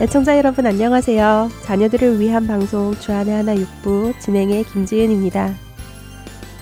애청자 0.00 0.38
여러분 0.38 0.64
안녕하세요. 0.64 1.48
자녀들을 1.64 2.20
위한 2.20 2.46
방송 2.46 2.94
주안의 2.94 3.34
하나 3.34 3.56
육부 3.56 4.12
진행의 4.20 4.62
김지은입니다. 4.64 5.52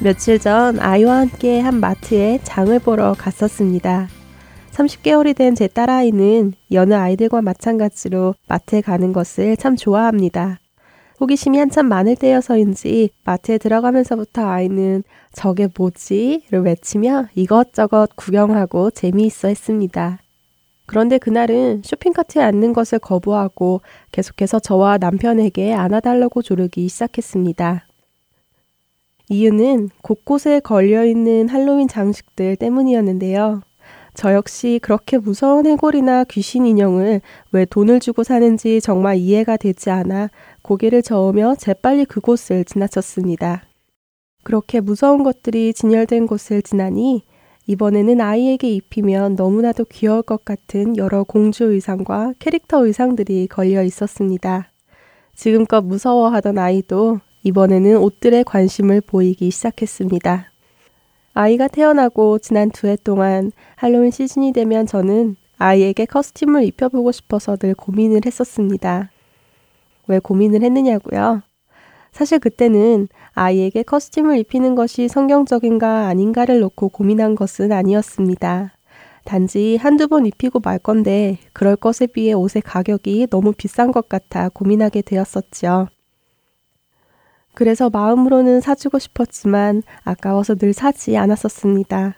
며칠 0.02 0.38
전 0.38 0.80
아이와 0.80 1.18
함께 1.18 1.60
한 1.60 1.78
마트에 1.78 2.40
장을 2.44 2.78
보러 2.78 3.12
갔었습니다. 3.12 4.08
30개월이 4.72 5.36
된 5.36 5.54
제 5.54 5.68
딸아이는 5.68 6.54
여느 6.72 6.94
아이들과 6.94 7.42
마찬가지로 7.42 8.34
마트에 8.48 8.80
가는 8.80 9.12
것을 9.12 9.58
참 9.58 9.76
좋아합니다. 9.76 10.58
호기심이 11.20 11.58
한참 11.58 11.88
많을 11.88 12.16
때여서인지 12.16 13.10
마트에 13.24 13.58
들어가면서부터 13.58 14.46
아이는 14.48 15.02
저게 15.32 15.68
뭐지?를 15.76 16.60
외치며 16.62 17.26
이것저것 17.34 18.08
구경하고 18.16 18.90
재미있어 18.92 19.48
했습니다. 19.48 20.20
그런데 20.86 21.18
그날은 21.18 21.82
쇼핑카트에 21.84 22.42
앉는 22.42 22.72
것을 22.72 22.98
거부하고 23.00 23.80
계속해서 24.12 24.60
저와 24.60 24.98
남편에게 24.98 25.74
안아달라고 25.74 26.42
조르기 26.42 26.88
시작했습니다. 26.88 27.86
이유는 29.28 29.90
곳곳에 30.02 30.60
걸려있는 30.60 31.48
할로윈 31.48 31.88
장식들 31.88 32.56
때문이었는데요. 32.56 33.62
저 34.14 34.32
역시 34.32 34.80
그렇게 34.80 35.18
무서운 35.18 35.66
해골이나 35.66 36.24
귀신 36.24 36.64
인형을 36.64 37.20
왜 37.52 37.64
돈을 37.66 38.00
주고 38.00 38.24
사는지 38.24 38.80
정말 38.80 39.16
이해가 39.16 39.58
되지 39.58 39.90
않아 39.90 40.30
고개를 40.62 41.02
저으며 41.02 41.54
재빨리 41.56 42.06
그곳을 42.06 42.64
지나쳤습니다. 42.64 43.64
그렇게 44.42 44.80
무서운 44.80 45.22
것들이 45.22 45.74
진열된 45.74 46.28
곳을 46.28 46.62
지나니 46.62 47.24
이번에는 47.66 48.20
아이에게 48.20 48.68
입히면 48.70 49.34
너무나도 49.34 49.84
귀여울 49.86 50.22
것 50.22 50.44
같은 50.44 50.96
여러 50.96 51.24
공주 51.24 51.64
의상과 51.64 52.34
캐릭터 52.38 52.86
의상들이 52.86 53.48
걸려 53.48 53.82
있었습니다. 53.82 54.70
지금껏 55.34 55.82
무서워하던 55.82 56.58
아이도 56.58 57.20
이번에는 57.42 57.96
옷들에 57.98 58.44
관심을 58.44 59.00
보이기 59.00 59.50
시작했습니다. 59.50 60.50
아이가 61.34 61.68
태어나고 61.68 62.38
지난 62.38 62.70
두 62.70 62.86
해 62.86 62.96
동안 63.02 63.52
할로윈 63.74 64.10
시즌이 64.10 64.52
되면 64.52 64.86
저는 64.86 65.36
아이에게 65.58 66.06
커스튬을 66.06 66.64
입혀보고 66.64 67.12
싶어서 67.12 67.56
늘 67.56 67.74
고민을 67.74 68.22
했었습니다. 68.24 69.10
왜 70.08 70.18
고민을 70.18 70.62
했느냐고요? 70.62 71.42
사실 72.16 72.38
그때는 72.38 73.08
아이에게 73.34 73.82
커스튬을 73.82 74.38
입히는 74.38 74.74
것이 74.74 75.06
성경적인가 75.06 76.06
아닌가를 76.06 76.60
놓고 76.60 76.88
고민한 76.88 77.34
것은 77.34 77.72
아니었습니다. 77.72 78.72
단지 79.26 79.76
한두 79.76 80.08
번 80.08 80.24
입히고 80.24 80.60
말 80.60 80.78
건데 80.78 81.36
그럴 81.52 81.76
것에 81.76 82.06
비해 82.06 82.32
옷의 82.32 82.62
가격이 82.62 83.26
너무 83.28 83.52
비싼 83.52 83.92
것 83.92 84.08
같아 84.08 84.48
고민하게 84.48 85.02
되었었죠. 85.02 85.88
그래서 87.52 87.90
마음으로는 87.90 88.62
사주고 88.62 88.98
싶었지만 88.98 89.82
아까워서 90.02 90.54
늘 90.54 90.72
사지 90.72 91.18
않았었습니다. 91.18 92.14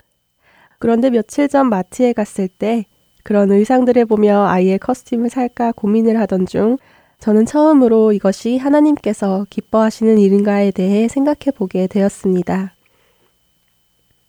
그런데 0.78 1.10
며칠 1.10 1.48
전 1.48 1.69
마트에 1.69 2.12
갔을 2.12 2.46
때 2.46 2.86
그런 3.24 3.50
의상들을 3.50 4.06
보며 4.06 4.46
아이의 4.46 4.78
커스튬을 4.78 5.28
살까 5.28 5.72
고민을 5.72 6.20
하던 6.20 6.46
중 6.46 6.78
저는 7.19 7.47
처음으로 7.47 8.12
이것이 8.12 8.58
하나님께서 8.58 9.47
기뻐하시는 9.50 10.19
일인가에 10.19 10.70
대해 10.70 11.08
생각해 11.08 11.50
보게 11.55 11.86
되었습니다. 11.86 12.75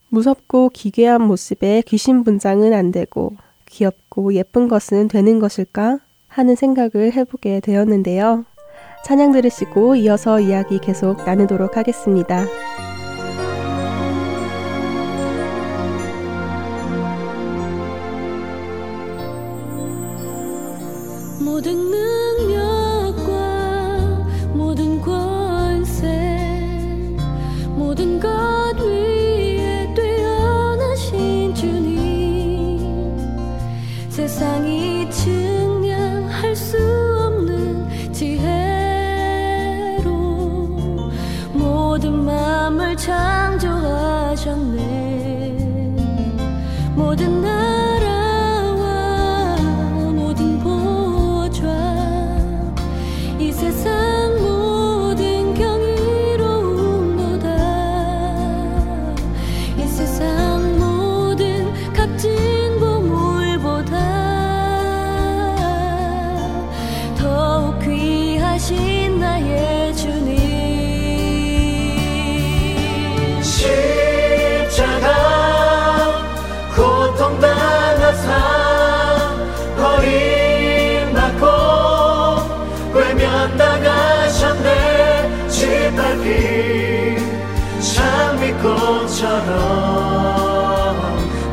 무섭고 0.09 0.69
기괴한 0.73 1.21
모습에 1.21 1.83
귀신 1.85 2.23
분장은 2.23 2.73
안 2.73 2.91
되고 2.91 3.35
귀엽고 3.67 4.33
예쁜 4.33 4.67
것은 4.67 5.07
되는 5.07 5.39
것일까 5.39 5.99
하는 6.27 6.55
생각을 6.55 7.13
해보게 7.13 7.59
되었는데요. 7.59 8.45
찬양 9.05 9.33
들으시고 9.33 9.95
이어서 9.95 10.39
이야기 10.39 10.79
계속 10.79 11.23
나누도록 11.25 11.77
하겠습니다. 11.77 12.45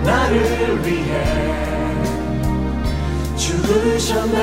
나를 0.03 0.85
위해 0.85 1.13
죽으셨네. 3.37 4.39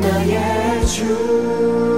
나의 0.00 0.86
주 0.86 1.93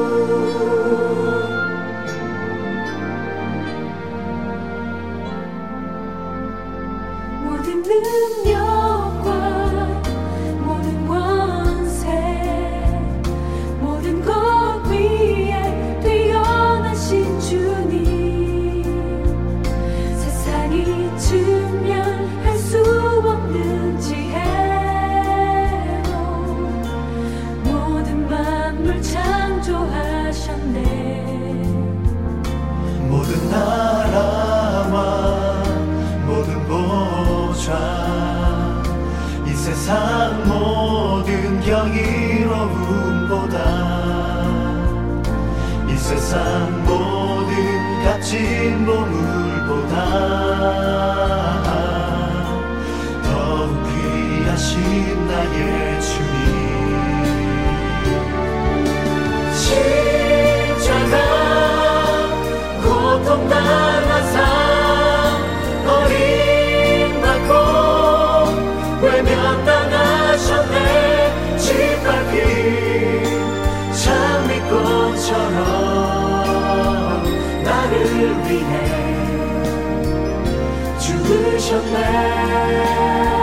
세상 39.87 40.43
모든 40.49 41.61
경이로움보다 41.61 43.57
이 45.89 45.97
세상 45.97 46.83
모든 46.85 48.03
값진 48.03 48.85
보물보다 48.85 49.95
더욱 53.23 53.71
귀하신 53.87 55.29
나의 55.29 55.86
The 81.77 81.83
land. 81.83 83.36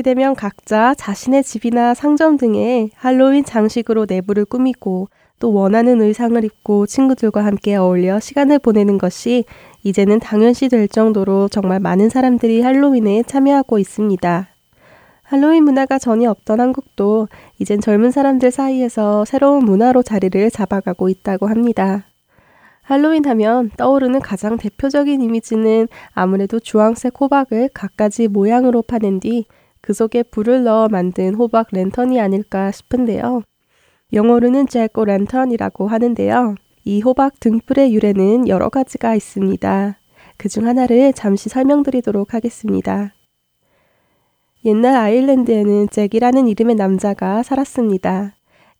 시 0.00 0.02
10월이 0.02 0.04
되면 0.04 0.34
각자 0.34 0.94
자신의 0.94 1.44
집이나 1.44 1.94
상점 1.94 2.36
등에 2.36 2.90
할로윈 2.94 3.44
장식으로 3.44 4.06
내부를 4.08 4.44
꾸미고 4.44 5.08
또 5.38 5.52
원하는 5.52 6.00
의상을 6.00 6.42
입고 6.42 6.86
친구들과 6.86 7.44
함께 7.44 7.76
어울려 7.76 8.18
시간을 8.18 8.58
보내는 8.58 8.98
것이 8.98 9.44
이제는 9.82 10.18
당연시 10.20 10.68
될 10.68 10.88
정도로 10.88 11.48
정말 11.48 11.80
많은 11.80 12.08
사람들이 12.08 12.62
할로윈에 12.62 13.24
참여하고 13.24 13.78
있습니다. 13.78 14.48
할로윈 15.22 15.64
문화가 15.64 15.98
전혀 15.98 16.30
없던 16.30 16.60
한국도 16.60 17.28
이젠 17.58 17.80
젊은 17.80 18.10
사람들 18.10 18.50
사이에서 18.50 19.24
새로운 19.24 19.64
문화로 19.64 20.02
자리를 20.02 20.50
잡아가고 20.50 21.08
있다고 21.08 21.46
합니다. 21.46 22.04
할로윈 22.82 23.24
하면 23.26 23.70
떠오르는 23.76 24.20
가장 24.20 24.56
대표적인 24.56 25.22
이미지는 25.22 25.86
아무래도 26.12 26.58
주황색 26.58 27.20
호박을 27.20 27.70
갖가지 27.72 28.28
모양으로 28.28 28.82
파낸 28.82 29.20
뒤 29.20 29.46
그 29.80 29.92
속에 29.92 30.22
불을 30.22 30.64
넣어 30.64 30.88
만든 30.88 31.34
호박 31.34 31.68
랜턴이 31.72 32.20
아닐까 32.20 32.70
싶은데요. 32.70 33.42
영어로는 34.12 34.66
잭오 34.66 35.04
랜턴이라고 35.04 35.86
하는데요. 35.86 36.56
이 36.84 37.00
호박 37.00 37.38
등불의 37.38 37.94
유래는 37.94 38.48
여러 38.48 38.68
가지가 38.68 39.14
있습니다. 39.14 39.96
그 40.40 40.48
중 40.48 40.66
하나를 40.66 41.12
잠시 41.12 41.50
설명드리도록 41.50 42.32
하겠습니다. 42.32 43.12
옛날 44.64 44.96
아일랜드에는 44.96 45.88
잭이라는 45.90 46.48
이름의 46.48 46.76
남자가 46.76 47.42
살았습니다. 47.42 48.34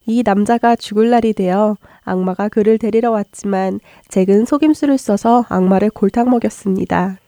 이 0.06 0.22
남자가 0.24 0.74
죽을 0.74 1.10
날이 1.10 1.34
되어 1.34 1.76
악마가 2.02 2.48
그를 2.48 2.78
데리러 2.78 3.10
왔지만 3.10 3.78
잭은 4.08 4.46
속임수를 4.46 4.96
써서 4.96 5.44
악마를 5.50 5.90
골탕 5.90 6.30
먹였습니다. 6.30 7.19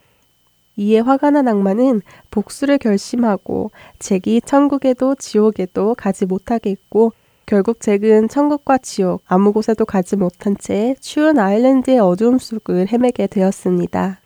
이에 0.83 0.99
화가 0.99 1.31
난 1.31 1.47
악마는 1.47 2.03
복수를 2.31 2.79
결심하고 2.79 3.71
잭이 4.01 4.43
천국에도 4.45 5.15
지옥에도 5.15 5.95
가지 5.95 6.27
못하게 6.27 6.71
했고 6.71 7.13
결국 7.47 7.81
잭은 7.81 8.29
천국과 8.29 8.79
지옥 8.79 9.23
아무 9.27 9.53
곳에도 9.53 9.85
가지 9.85 10.17
못한 10.17 10.57
채 10.59 10.97
추운 11.01 11.39
아일랜드의 11.39 11.99
어두움 11.99 12.39
속을 12.39 12.89
헤매게 12.93 13.29
되었습니다. 13.29 14.21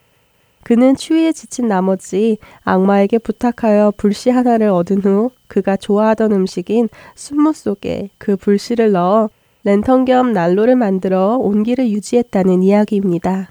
그는 0.63 0.97
추위에 0.97 1.33
지친 1.33 1.69
나머지 1.69 2.39
악마에게 2.65 3.19
부탁하여 3.19 3.93
불씨 3.97 4.31
하나를 4.31 4.69
얻은 4.69 5.01
후 5.03 5.31
그가 5.47 5.77
좋아하던 5.77 6.33
음식인 6.33 6.89
순무 7.15 7.53
속에 7.53 8.09
그 8.19 8.37
불씨를 8.37 8.93
넣어 8.93 9.29
랜턴 9.63 10.05
겸 10.05 10.33
난로를 10.33 10.77
만들어 10.77 11.37
온기를 11.37 11.91
유지했다는 11.91 12.63
이야기입니다. 12.63 13.49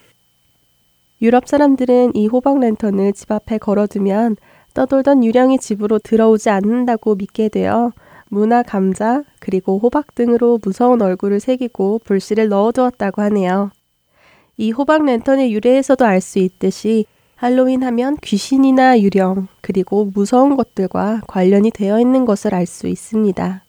유럽 1.22 1.48
사람들은 1.48 2.16
이 2.16 2.28
호박 2.28 2.60
랜턴을 2.60 3.14
집 3.14 3.32
앞에 3.32 3.58
걸어두면 3.58 4.36
떠돌던 4.74 5.24
유령이 5.24 5.60
집으로 5.60 6.00
들어오지 6.00 6.50
않는다고 6.50 7.16
믿게 7.16 7.50
되어 7.50 7.94
무나 8.30 8.64
감자 8.64 9.24
그리고 9.40 9.80
호박 9.80 10.14
등으로 10.16 10.60
무서운 10.62 11.02
얼굴을 11.02 11.40
새기고 11.40 12.00
불씨를 12.04 12.50
넣어두었다고 12.50 13.22
하네요. 13.24 13.72
이 14.58 14.72
호박 14.72 15.06
랜턴의 15.06 15.54
유래에서도 15.54 16.06
알 16.06 16.22
수 16.22 16.40
있듯이 16.40 17.06
할로윈 17.36 17.84
하면 17.84 18.18
귀신이나 18.22 19.00
유령 19.00 19.48
그리고 19.62 20.06
무서운 20.06 20.56
것들과 20.56 21.22
관련이 21.28 21.72
되어 21.72 22.00
있는 22.00 22.26
것을 22.26 22.56
알 22.56 22.66
수 22.66 22.88
있습니다. 22.88 23.64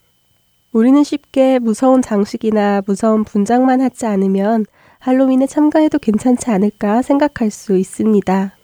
우리는 0.72 1.02
쉽게 1.02 1.58
무서운 1.58 2.02
장식이나 2.02 2.82
무서운 2.86 3.24
분장만 3.24 3.80
하지 3.80 4.06
않으면 4.06 4.66
할로윈에 5.06 5.46
참가해도 5.46 6.00
괜찮지 6.00 6.50
않을까 6.50 7.00
생각할 7.00 7.52
수 7.52 7.76
있습니다. 7.76 8.56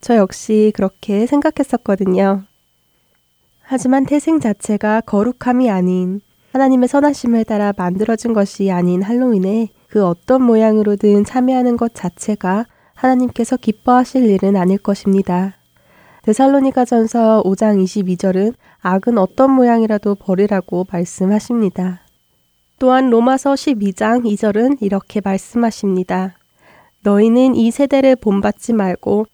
저 0.00 0.16
역시 0.16 0.72
그렇게 0.74 1.24
생각했었거든요. 1.24 2.42
하지만 3.60 4.04
태생 4.04 4.40
자체가 4.40 5.02
거룩함이 5.02 5.70
아닌 5.70 6.20
하나님의 6.52 6.88
선하심을 6.88 7.44
따라 7.44 7.72
만들어진 7.76 8.32
것이 8.32 8.72
아닌 8.72 9.02
할로윈에 9.02 9.68
그 9.86 10.04
어떤 10.04 10.42
모양으로든 10.42 11.24
참여하는 11.24 11.76
것 11.76 11.94
자체가 11.94 12.66
하나님께서 12.94 13.56
기뻐하실 13.56 14.28
일은 14.30 14.56
아닐 14.56 14.78
것입니다. 14.78 15.54
데살로니가 16.22 16.84
전서 16.84 17.40
5장 17.44 17.80
22절은 17.80 18.54
악은 18.80 19.16
어떤 19.16 19.52
모양이라도 19.52 20.16
버리라고 20.16 20.86
말씀하십니다. 20.90 22.00
또한 22.82 23.10
로마서 23.10 23.52
12장 23.52 24.24
2절은 24.24 24.78
이렇게 24.80 25.20
말씀하십니다. 25.22 26.34
너희는 27.04 27.54
이 27.54 27.70
세대를 27.70 28.16
본받지 28.16 28.72
말고 28.72 29.26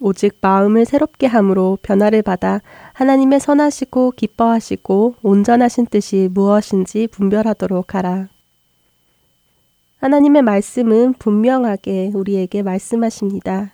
오직 0.00 0.38
마음을 0.40 0.84
새롭게 0.84 1.28
함으로 1.28 1.78
변화를 1.82 2.22
받아 2.22 2.60
하나님의 2.94 3.38
선하시고 3.38 4.14
기뻐하시고 4.16 5.14
온전하신 5.22 5.86
뜻이 5.86 6.28
무엇인지 6.32 7.06
분별하도록 7.06 7.94
하라. 7.94 8.26
하나님의 9.98 10.42
말씀은 10.42 11.12
분명하게 11.12 12.10
우리에게 12.12 12.64
말씀하십니다. 12.64 13.72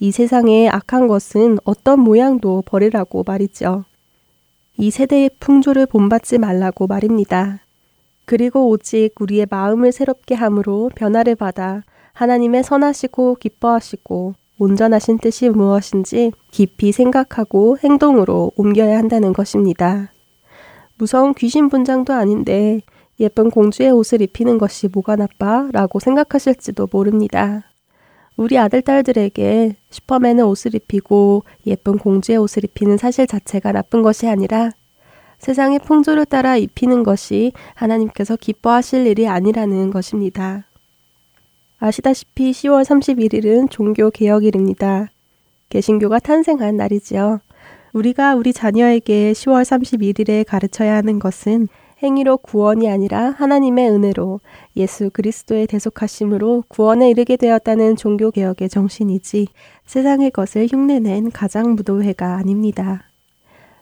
이 0.00 0.10
세상에 0.10 0.68
악한 0.68 1.06
것은 1.06 1.56
어떤 1.64 2.00
모양도 2.00 2.62
버리라고 2.66 3.24
말이죠. 3.26 3.86
이 4.76 4.90
세대의 4.90 5.30
풍조를 5.40 5.86
본받지 5.86 6.36
말라고 6.36 6.86
말입니다. 6.86 7.60
그리고 8.26 8.68
오직 8.68 9.12
우리의 9.20 9.46
마음을 9.48 9.92
새롭게 9.92 10.34
함으로 10.34 10.90
변화를 10.94 11.36
받아 11.36 11.82
하나님의 12.12 12.64
선하시고 12.64 13.36
기뻐하시고 13.36 14.34
온전하신 14.58 15.18
뜻이 15.18 15.48
무엇인지 15.48 16.32
깊이 16.50 16.90
생각하고 16.90 17.78
행동으로 17.78 18.52
옮겨야 18.56 18.98
한다는 18.98 19.32
것입니다. 19.32 20.12
무서운 20.98 21.34
귀신 21.34 21.68
분장도 21.68 22.12
아닌데 22.12 22.80
예쁜 23.20 23.50
공주의 23.50 23.90
옷을 23.90 24.22
입히는 24.22 24.58
것이 24.58 24.88
뭐가 24.88 25.16
나빠? 25.16 25.68
라고 25.72 26.00
생각하실지도 26.00 26.88
모릅니다. 26.90 27.70
우리 28.36 28.58
아들, 28.58 28.82
딸들에게 28.82 29.76
슈퍼맨의 29.90 30.44
옷을 30.44 30.74
입히고 30.74 31.44
예쁜 31.66 31.96
공주의 31.96 32.36
옷을 32.36 32.64
입히는 32.64 32.96
사실 32.98 33.26
자체가 33.26 33.72
나쁜 33.72 34.02
것이 34.02 34.26
아니라 34.28 34.70
세상의 35.38 35.80
풍조를 35.80 36.26
따라 36.26 36.56
입히는 36.56 37.02
것이 37.02 37.52
하나님께서 37.74 38.36
기뻐하실 38.36 39.06
일이 39.06 39.28
아니라는 39.28 39.90
것입니다. 39.90 40.66
아시다시피 41.78 42.52
10월 42.52 42.82
31일은 42.84 43.70
종교 43.70 44.10
개혁일입니다. 44.10 45.10
개신교가 45.68 46.20
탄생한 46.20 46.76
날이지요. 46.76 47.40
우리가 47.92 48.34
우리 48.34 48.52
자녀에게 48.52 49.32
10월 49.32 49.62
31일에 49.62 50.44
가르쳐야 50.46 50.96
하는 50.96 51.18
것은 51.18 51.68
행위로 52.02 52.36
구원이 52.38 52.90
아니라 52.90 53.30
하나님의 53.30 53.90
은혜로 53.90 54.40
예수 54.76 55.08
그리스도의 55.10 55.66
대속하심으로 55.66 56.64
구원에 56.68 57.08
이르게 57.08 57.36
되었다는 57.36 57.96
종교 57.96 58.30
개혁의 58.30 58.68
정신이지 58.68 59.48
세상의 59.86 60.30
것을 60.30 60.66
흉내낸 60.70 61.30
가장 61.30 61.74
무도회가 61.74 62.36
아닙니다. 62.36 63.05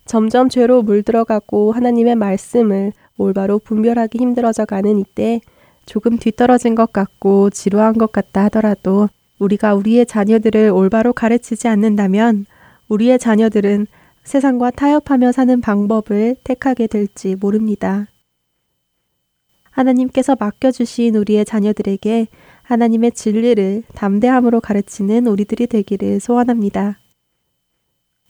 점점 0.04 0.48
죄로 0.48 0.82
물들어가고 0.82 1.72
하나님의 1.72 2.14
말씀을 2.16 2.92
올바로 3.16 3.58
분별하기 3.58 4.18
힘들어져 4.18 4.64
가는 4.64 4.98
이때 4.98 5.40
조금 5.86 6.18
뒤떨어진 6.18 6.74
것 6.74 6.92
같고 6.92 7.50
지루한 7.50 7.94
것 7.94 8.12
같다 8.12 8.44
하더라도 8.44 9.08
우리가 9.38 9.74
우리의 9.74 10.06
자녀들을 10.06 10.70
올바로 10.70 11.12
가르치지 11.12 11.68
않는다면 11.68 12.46
우리의 12.88 13.18
자녀들은 13.18 13.86
세상과 14.24 14.70
타협하며 14.70 15.32
사는 15.32 15.60
방법을 15.60 16.36
택하게 16.44 16.86
될지 16.86 17.36
모릅니다. 17.38 18.06
하나님께서 19.70 20.36
맡겨주신 20.38 21.16
우리의 21.16 21.44
자녀들에게 21.44 22.28
하나님의 22.62 23.12
진리를 23.12 23.82
담대함으로 23.94 24.60
가르치는 24.60 25.26
우리들이 25.26 25.66
되기를 25.66 26.20
소원합니다. 26.20 26.98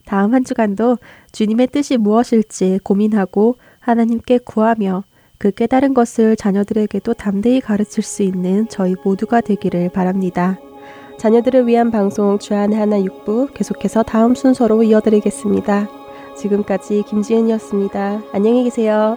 다음 0.07 0.35
한 0.35 0.45
주간도 0.45 0.99
주님의 1.33 1.69
뜻이 1.69 1.97
무엇일지 1.97 2.79
고민하고 2.83 3.57
하나님께 3.81 4.39
구하며 4.39 5.05
그 5.39 5.51
깨달은 5.51 5.95
것을 5.95 6.37
자녀들에게도 6.37 7.15
담대히 7.15 7.61
가르칠 7.61 8.03
수 8.03 8.23
있는 8.23 8.69
저희 8.69 8.95
모두가 9.05 9.41
되기를 9.41 9.91
바랍니다. 9.91 10.59
자녀들을 11.19 11.67
위한 11.67 11.91
방송 11.91 12.39
주안의 12.39 12.79
하나 12.79 13.01
육부 13.01 13.49
계속해서 13.55 14.03
다음 14.03 14.35
순서로 14.35 14.83
이어드리겠습니다. 14.83 15.89
지금까지 16.37 17.05
김지은이었습니다. 17.07 18.23
안녕히 18.33 18.65
계세요. 18.65 19.17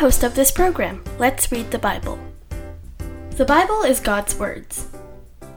Host 0.00 0.22
of 0.22 0.34
this 0.34 0.50
program, 0.50 1.04
Let's 1.18 1.52
Read 1.52 1.70
the 1.70 1.78
Bible. 1.78 2.18
The 3.32 3.44
Bible 3.44 3.82
is 3.82 4.00
God's 4.00 4.34
words. 4.34 4.88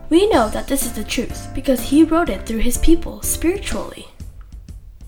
We 0.09 0.27
know 0.27 0.49
that 0.49 0.67
this 0.67 0.85
is 0.85 0.91
the 0.91 1.05
truth 1.05 1.47
because 1.55 1.79
He 1.79 2.03
wrote 2.03 2.27
it 2.27 2.45
through 2.45 2.57
His 2.57 2.77
people 2.77 3.21
spiritually. 3.21 4.09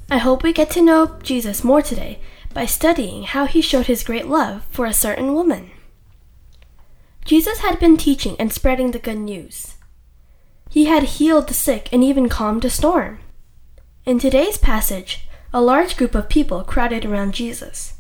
I 0.10 0.20
hope 0.20 0.42
we 0.42 0.54
get 0.54 0.70
to 0.70 0.82
know 0.82 1.20
Jesus 1.22 1.66
more 1.66 1.82
today 1.82 2.20
by 2.54 2.66
studying 2.66 3.24
how 3.24 3.46
He 3.46 3.60
showed 3.60 3.88
His 3.88 4.06
great 4.06 4.28
love 4.28 4.64
for 4.70 4.86
a 4.86 4.94
certain 4.94 5.34
woman. 5.34 5.72
Jesus 7.26 7.58
had 7.60 7.78
been 7.78 7.98
teaching 7.98 8.38
and 8.40 8.54
spreading 8.54 8.92
the 8.92 9.00
good 9.00 9.18
news. 9.18 9.74
He 10.70 10.86
had 10.86 11.04
healed 11.04 11.50
the 11.50 11.54
sick 11.54 11.90
and 11.92 12.06
even 12.06 12.30
calmed 12.30 12.64
a 12.64 12.70
storm. 12.70 13.20
In 14.06 14.18
today's 14.18 14.58
passage, 14.58 15.28
a 15.52 15.62
large 15.62 15.98
group 15.98 16.16
of 16.16 16.30
people 16.30 16.64
crowded 16.64 17.04
around 17.04 17.34
Jesus, 17.34 17.95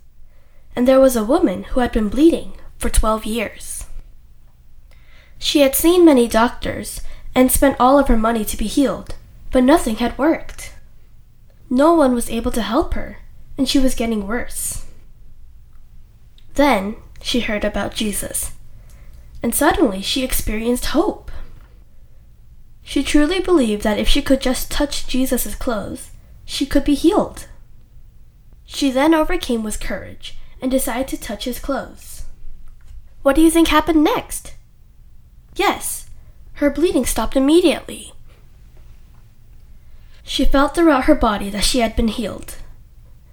and 0.76 0.88
there 0.88 1.00
was 1.00 1.16
a 1.16 1.24
woman 1.24 1.64
who 1.64 1.80
had 1.80 1.92
been 1.92 2.10
bleeding 2.10 2.54
for 2.78 2.90
12 2.90 3.26
years. 3.26 3.86
She 5.38 5.62
had 5.62 5.76
seen 5.76 6.06
many 6.06 6.28
doctors 6.28 7.02
and 7.34 7.52
spent 7.52 7.78
all 7.80 8.00
of 8.00 8.08
her 8.08 8.18
money 8.18 8.44
to 8.46 8.58
be 8.58 8.68
healed, 8.68 9.16
but 9.52 9.64
nothing 9.64 9.98
had 9.98 10.18
worked. 10.18 10.74
No 11.70 11.94
one 11.94 12.14
was 12.14 12.30
able 12.30 12.52
to 12.52 12.62
help 12.62 12.94
her, 12.94 13.20
and 13.58 13.68
she 13.68 13.80
was 13.80 13.96
getting 13.96 14.28
worse. 14.28 14.86
Then 16.56 16.96
she 17.22 17.42
heard 17.42 17.66
about 17.66 17.96
Jesus, 17.96 18.52
and 19.42 19.54
suddenly 19.54 20.02
she 20.02 20.24
experienced 20.24 20.88
hope. 20.88 21.32
She 22.84 23.04
truly 23.04 23.40
believed 23.40 23.84
that 23.84 23.98
if 23.98 24.08
she 24.08 24.22
could 24.22 24.42
just 24.42 24.72
touch 24.72 25.08
Jesus' 25.08 25.56
clothes, 25.56 26.12
she 26.46 26.66
could 26.66 26.84
be 26.84 26.94
healed. 26.94 27.48
She 28.64 28.92
then 28.92 29.14
overcame 29.14 29.64
with 29.64 29.80
courage 29.80 30.38
and 30.62 30.72
decided 30.72 31.08
to 31.10 31.20
touch 31.20 31.46
his 31.46 31.60
clothes. 31.60 32.26
What 33.22 33.36
do 33.36 33.42
you 33.42 33.50
think 33.50 33.68
happened 33.68 34.04
next? 34.04 34.54
Yes, 35.56 36.10
her 36.54 36.70
bleeding 36.70 37.06
stopped 37.06 37.36
immediately. 37.36 38.14
She 40.24 40.46
felt 40.46 40.76
throughout 40.76 41.06
her 41.06 41.16
body 41.16 41.50
that 41.50 41.64
she 41.64 41.80
had 41.80 41.96
been 41.96 42.08
healed. 42.08 42.56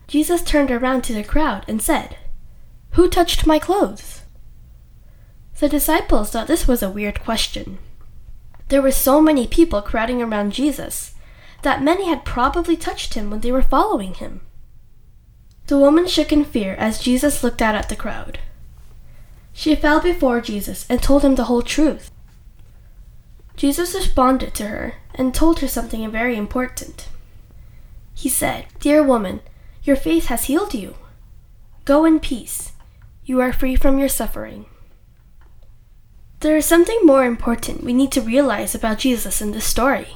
Jesus 0.07 0.43
turned 0.43 0.71
around 0.71 1.03
to 1.05 1.15
the 1.15 1.25
crowd 1.25 1.65
and 1.67 1.81
said, 1.81 2.17
Who 2.93 3.09
touched 3.09 3.47
my 3.47 3.59
clothes? 3.59 4.23
The 5.59 5.69
disciples 5.69 6.31
thought 6.31 6.49
this 6.49 6.67
was 6.67 6.83
a 6.83 6.91
weird 6.91 7.23
question. 7.23 7.79
There 8.69 8.83
were 8.83 8.91
so 8.91 9.21
many 9.21 9.47
people 9.47 9.81
crowding 9.81 10.21
around 10.21 10.53
Jesus 10.53 11.15
that 11.63 11.83
many 11.83 12.09
had 12.09 12.25
probably 12.25 12.77
touched 12.77 13.15
him 13.15 13.31
when 13.31 13.41
they 13.41 13.53
were 13.53 13.63
following 13.63 14.15
him. 14.15 14.41
The 15.73 15.79
woman 15.79 16.07
shook 16.07 16.35
in 16.35 16.45
fear 16.45 16.75
as 16.75 17.01
Jesus 17.01 17.43
looked 17.43 17.63
out 17.63 17.75
at 17.75 17.89
the 17.89 17.97
crowd. 17.97 18.39
She 19.55 19.75
fell 19.75 20.03
before 20.03 20.43
Jesus 20.43 20.85
and 20.91 21.03
told 21.03 21.25
him 21.25 21.35
the 21.35 21.45
whole 21.45 21.63
truth. 21.63 22.11
Jesus 23.57 23.95
responded 23.95 24.53
to 24.57 24.67
her 24.67 24.97
and 25.15 25.35
told 25.35 25.61
her 25.61 25.67
something 25.67 26.11
very 26.11 26.37
important. 26.37 27.09
He 28.13 28.29
said, 28.29 28.67
Dear 28.81 29.03
woman, 29.03 29.41
your 29.83 29.97
faith 29.97 30.27
has 30.27 30.45
healed 30.45 30.75
you. 30.75 30.95
Go 31.87 32.05
in 32.05 32.21
peace. 32.21 32.73
You 33.25 33.41
are 33.41 33.51
free 33.51 33.75
from 33.75 33.99
your 33.99 34.11
suffering. 34.11 34.67
There 36.41 36.59
is 36.59 36.67
something 36.67 37.01
more 37.03 37.25
important 37.25 37.83
we 37.83 37.95
need 37.95 38.13
to 38.13 38.21
realize 38.21 38.75
about 38.75 38.99
Jesus 38.99 39.41
in 39.41 39.53
this 39.53 39.65
story. 39.65 40.09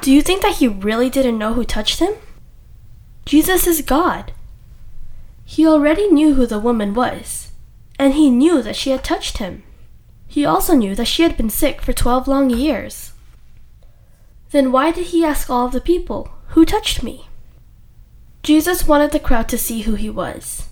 Do 0.00 0.10
you 0.10 0.20
think 0.20 0.42
that 0.42 0.56
he 0.56 0.66
really 0.66 1.10
didn't 1.10 1.38
know 1.38 1.54
who 1.54 1.64
touched 1.64 2.00
him? 2.00 2.14
Jesus 3.24 3.66
is 3.66 3.82
God. 3.82 4.32
He 5.44 5.66
already 5.66 6.08
knew 6.08 6.34
who 6.34 6.46
the 6.46 6.58
woman 6.58 6.92
was, 6.92 7.52
and 7.98 8.14
he 8.14 8.30
knew 8.30 8.62
that 8.62 8.76
she 8.76 8.90
had 8.90 9.04
touched 9.04 9.38
him. 9.38 9.62
He 10.26 10.44
also 10.44 10.74
knew 10.74 10.94
that 10.94 11.06
she 11.06 11.22
had 11.22 11.36
been 11.36 11.50
sick 11.50 11.80
for 11.80 11.92
12 11.92 12.26
long 12.26 12.50
years. 12.50 13.12
Then 14.50 14.72
why 14.72 14.90
did 14.90 15.08
he 15.08 15.24
ask 15.24 15.48
all 15.48 15.66
of 15.66 15.72
the 15.72 15.80
people, 15.80 16.30
Who 16.48 16.64
touched 16.64 17.02
me? 17.02 17.28
Jesus 18.42 18.86
wanted 18.88 19.12
the 19.12 19.20
crowd 19.20 19.48
to 19.50 19.58
see 19.58 19.82
who 19.82 19.94
he 19.94 20.10
was. 20.10 20.68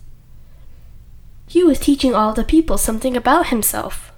He 1.46 1.62
was 1.62 1.78
teaching 1.78 2.14
all 2.14 2.32
the 2.32 2.44
people 2.44 2.78
something 2.78 3.16
about 3.16 3.48
himself. 3.48 4.12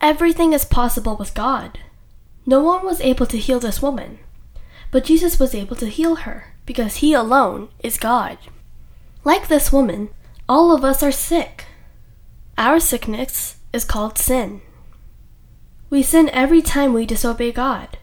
Everything 0.00 0.52
is 0.52 0.64
possible 0.64 1.16
with 1.16 1.34
God. 1.34 1.78
No 2.44 2.62
one 2.62 2.84
was 2.84 3.00
able 3.00 3.26
to 3.26 3.38
heal 3.38 3.60
this 3.60 3.80
woman, 3.82 4.18
but 4.90 5.04
Jesus 5.04 5.38
was 5.38 5.54
able 5.54 5.76
to 5.76 5.88
heal 5.88 6.16
her 6.16 6.55
because 6.66 6.96
he 6.96 7.14
alone 7.14 7.68
is 7.80 7.96
God. 7.96 8.36
Like 9.24 9.48
this 9.48 9.72
woman, 9.72 10.10
all 10.48 10.74
of 10.74 10.84
us 10.84 11.02
are 11.02 11.12
sick. 11.12 11.64
Our 12.58 12.80
sickness 12.80 13.56
is 13.72 13.84
called 13.84 14.18
sin. 14.18 14.60
We 15.88 16.02
sin 16.02 16.28
every 16.30 16.62
time 16.62 16.92
we 16.92 17.06
disobey 17.06 17.52
God. 17.52 17.96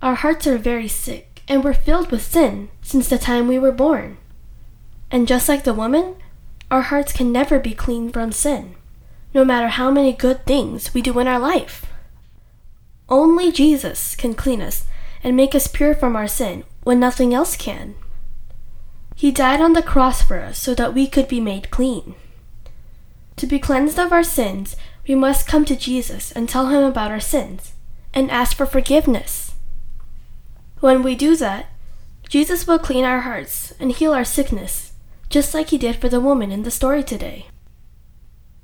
Our 0.00 0.14
hearts 0.14 0.46
are 0.46 0.58
very 0.58 0.88
sick, 0.88 1.42
and 1.46 1.62
we're 1.62 1.74
filled 1.74 2.10
with 2.10 2.22
sin 2.22 2.70
since 2.80 3.08
the 3.08 3.18
time 3.18 3.46
we 3.46 3.58
were 3.58 3.72
born. 3.72 4.16
And 5.10 5.28
just 5.28 5.48
like 5.48 5.64
the 5.64 5.74
woman, 5.74 6.16
our 6.70 6.82
hearts 6.82 7.12
can 7.12 7.30
never 7.30 7.58
be 7.58 7.74
clean 7.74 8.10
from 8.10 8.32
sin, 8.32 8.74
no 9.34 9.44
matter 9.44 9.68
how 9.68 9.90
many 9.90 10.12
good 10.12 10.46
things 10.46 10.94
we 10.94 11.02
do 11.02 11.18
in 11.18 11.28
our 11.28 11.38
life. 11.38 11.86
Only 13.08 13.52
Jesus 13.52 14.16
can 14.16 14.34
clean 14.34 14.62
us 14.62 14.86
and 15.22 15.36
make 15.36 15.54
us 15.54 15.66
pure 15.66 15.94
from 15.94 16.16
our 16.16 16.26
sin 16.26 16.64
when 16.82 17.00
nothing 17.00 17.32
else 17.32 17.56
can. 17.56 17.94
He 19.14 19.30
died 19.30 19.60
on 19.60 19.72
the 19.72 19.82
cross 19.82 20.22
for 20.22 20.40
us 20.40 20.58
so 20.58 20.74
that 20.74 20.94
we 20.94 21.06
could 21.06 21.28
be 21.28 21.40
made 21.40 21.70
clean. 21.70 22.14
To 23.36 23.46
be 23.46 23.58
cleansed 23.58 23.98
of 23.98 24.12
our 24.12 24.24
sins, 24.24 24.76
we 25.06 25.14
must 25.14 25.46
come 25.46 25.64
to 25.66 25.76
Jesus 25.76 26.32
and 26.32 26.48
tell 26.48 26.68
him 26.68 26.82
about 26.82 27.10
our 27.10 27.20
sins 27.20 27.72
and 28.14 28.30
ask 28.30 28.56
for 28.56 28.66
forgiveness. 28.66 29.52
When 30.80 31.02
we 31.02 31.14
do 31.14 31.36
that, 31.36 31.66
Jesus 32.28 32.66
will 32.66 32.78
clean 32.78 33.04
our 33.04 33.20
hearts 33.20 33.72
and 33.78 33.92
heal 33.92 34.12
our 34.12 34.24
sickness, 34.24 34.92
just 35.28 35.54
like 35.54 35.70
he 35.70 35.78
did 35.78 35.96
for 35.96 36.08
the 36.08 36.20
woman 36.20 36.50
in 36.50 36.62
the 36.62 36.70
story 36.70 37.02
today. 37.02 37.46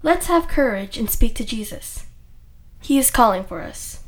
Let's 0.03 0.27
have 0.27 0.49
courage 0.49 0.97
and 0.97 1.11
speak 1.11 1.35
to 1.37 1.45
Jesus. 1.45 2.07
He 2.81 2.99
is 2.99 3.11
calling 3.11 3.45
for 3.45 3.61
us. 3.61 4.03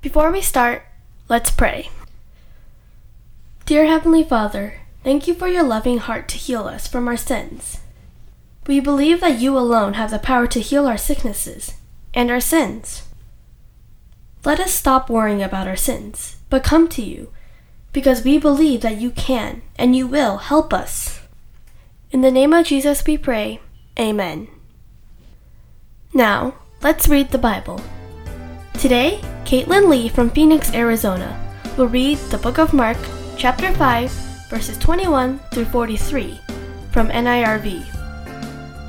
Before 0.00 0.30
we 0.30 0.40
start, 0.40 0.84
let's 1.28 1.50
pray. 1.50 1.90
Dear 3.64 3.86
Heavenly 3.86 4.24
Father, 4.24 4.80
thank 5.04 5.28
you 5.28 5.34
for 5.34 5.46
your 5.46 5.62
loving 5.62 5.98
heart 5.98 6.28
to 6.30 6.36
heal 6.36 6.64
us 6.64 6.88
from 6.88 7.06
our 7.06 7.16
sins. 7.16 7.78
We 8.66 8.80
believe 8.80 9.20
that 9.20 9.40
you 9.40 9.56
alone 9.56 9.94
have 9.94 10.10
the 10.10 10.18
power 10.18 10.48
to 10.48 10.60
heal 10.60 10.86
our 10.86 10.96
sicknesses 10.98 11.74
and 12.12 12.28
our 12.28 12.40
sins. 12.40 13.02
Let 14.44 14.58
us 14.58 14.74
stop 14.74 15.08
worrying 15.08 15.42
about 15.44 15.68
our 15.68 15.76
sins, 15.76 16.38
but 16.50 16.64
come 16.64 16.88
to 16.88 17.02
you, 17.02 17.32
because 17.92 18.24
we 18.24 18.36
believe 18.36 18.80
that 18.80 19.00
you 19.00 19.12
can 19.12 19.62
and 19.76 19.94
you 19.94 20.08
will 20.08 20.38
help 20.38 20.74
us. 20.74 21.20
In 22.10 22.20
the 22.20 22.32
name 22.32 22.52
of 22.52 22.66
Jesus 22.66 23.06
we 23.06 23.16
pray, 23.16 23.60
Amen. 23.98 24.48
Now, 26.12 26.56
let's 26.82 27.08
read 27.08 27.30
the 27.30 27.38
Bible. 27.38 27.80
Today, 28.74 29.20
Caitlin 29.44 29.88
Lee 29.88 30.08
from 30.08 30.30
Phoenix, 30.30 30.74
Arizona, 30.74 31.38
will 31.76 31.86
read 31.86 32.18
the 32.18 32.38
book 32.38 32.58
of 32.58 32.72
Mark, 32.72 32.98
chapter 33.36 33.72
5, 33.72 34.10
verses 34.48 34.78
21 34.78 35.38
through 35.50 35.66
43 35.66 36.40
from 36.90 37.08
NIRV. 37.08 37.84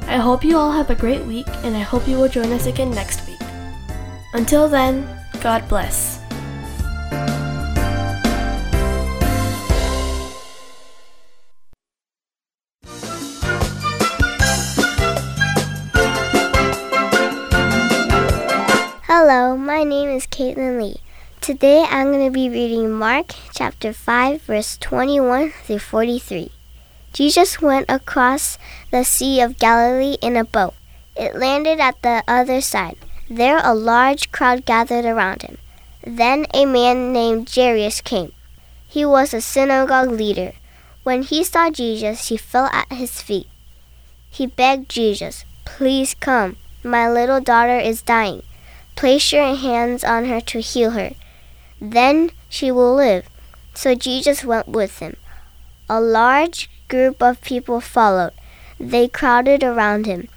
I 0.07 0.17
hope 0.17 0.43
you 0.43 0.57
all 0.57 0.71
have 0.71 0.89
a 0.89 0.95
great 0.95 1.25
week, 1.25 1.47
and 1.63 1.75
I 1.75 1.81
hope 1.81 2.07
you 2.07 2.17
will 2.17 2.29
join 2.29 2.51
us 2.51 2.65
again 2.65 2.91
next 2.91 3.27
week. 3.27 3.41
Until 4.33 4.67
then, 4.67 5.07
God 5.41 5.67
bless. 5.67 6.22
Today 21.43 21.83
I'm 21.89 22.13
going 22.13 22.25
to 22.25 22.31
be 22.31 22.47
reading 22.47 22.89
Mark 22.89 23.33
chapter 23.53 23.91
5, 23.91 24.43
verse 24.43 24.77
21 24.77 25.51
through 25.51 25.79
43. 25.79 26.49
Jesus 27.11 27.61
went 27.61 27.85
across 27.89 28.57
the 28.91 29.03
Sea 29.03 29.41
of 29.41 29.57
Galilee 29.57 30.15
in 30.21 30.37
a 30.37 30.45
boat. 30.45 30.73
It 31.17 31.35
landed 31.35 31.81
at 31.81 32.01
the 32.01 32.23
other 32.29 32.61
side. 32.61 32.95
There 33.29 33.59
a 33.61 33.73
large 33.73 34.31
crowd 34.31 34.63
gathered 34.63 35.03
around 35.03 35.41
him. 35.41 35.57
Then 36.07 36.45
a 36.53 36.65
man 36.65 37.11
named 37.11 37.51
Jairus 37.53 37.99
came. 37.99 38.31
He 38.87 39.03
was 39.03 39.33
a 39.33 39.41
synagogue 39.41 40.11
leader. 40.11 40.53
When 41.03 41.23
he 41.23 41.43
saw 41.43 41.69
Jesus, 41.69 42.29
he 42.29 42.37
fell 42.37 42.67
at 42.67 42.89
his 42.89 43.21
feet. 43.21 43.47
He 44.29 44.47
begged 44.47 44.87
Jesus, 44.87 45.43
Please 45.65 46.15
come. 46.17 46.55
My 46.85 47.11
little 47.11 47.41
daughter 47.41 47.77
is 47.77 48.01
dying. 48.01 48.43
Place 48.95 49.33
your 49.33 49.57
hands 49.57 50.05
on 50.05 50.23
her 50.25 50.39
to 50.39 50.61
heal 50.61 50.91
her. 50.91 51.11
Then 51.83 52.31
she 52.47 52.71
will 52.71 52.95
live. 52.95 53.27
So 53.73 53.93
Jesus 53.93 54.45
went 54.45 54.69
with 54.69 54.99
him. 54.99 55.17
A 55.89 55.99
large 55.99 56.69
group 56.87 57.21
of 57.21 57.41
people 57.41 57.81
followed. 57.81 58.31
They 58.79 59.09
crowded 59.09 59.65
around 59.65 60.05
him. 60.05 60.29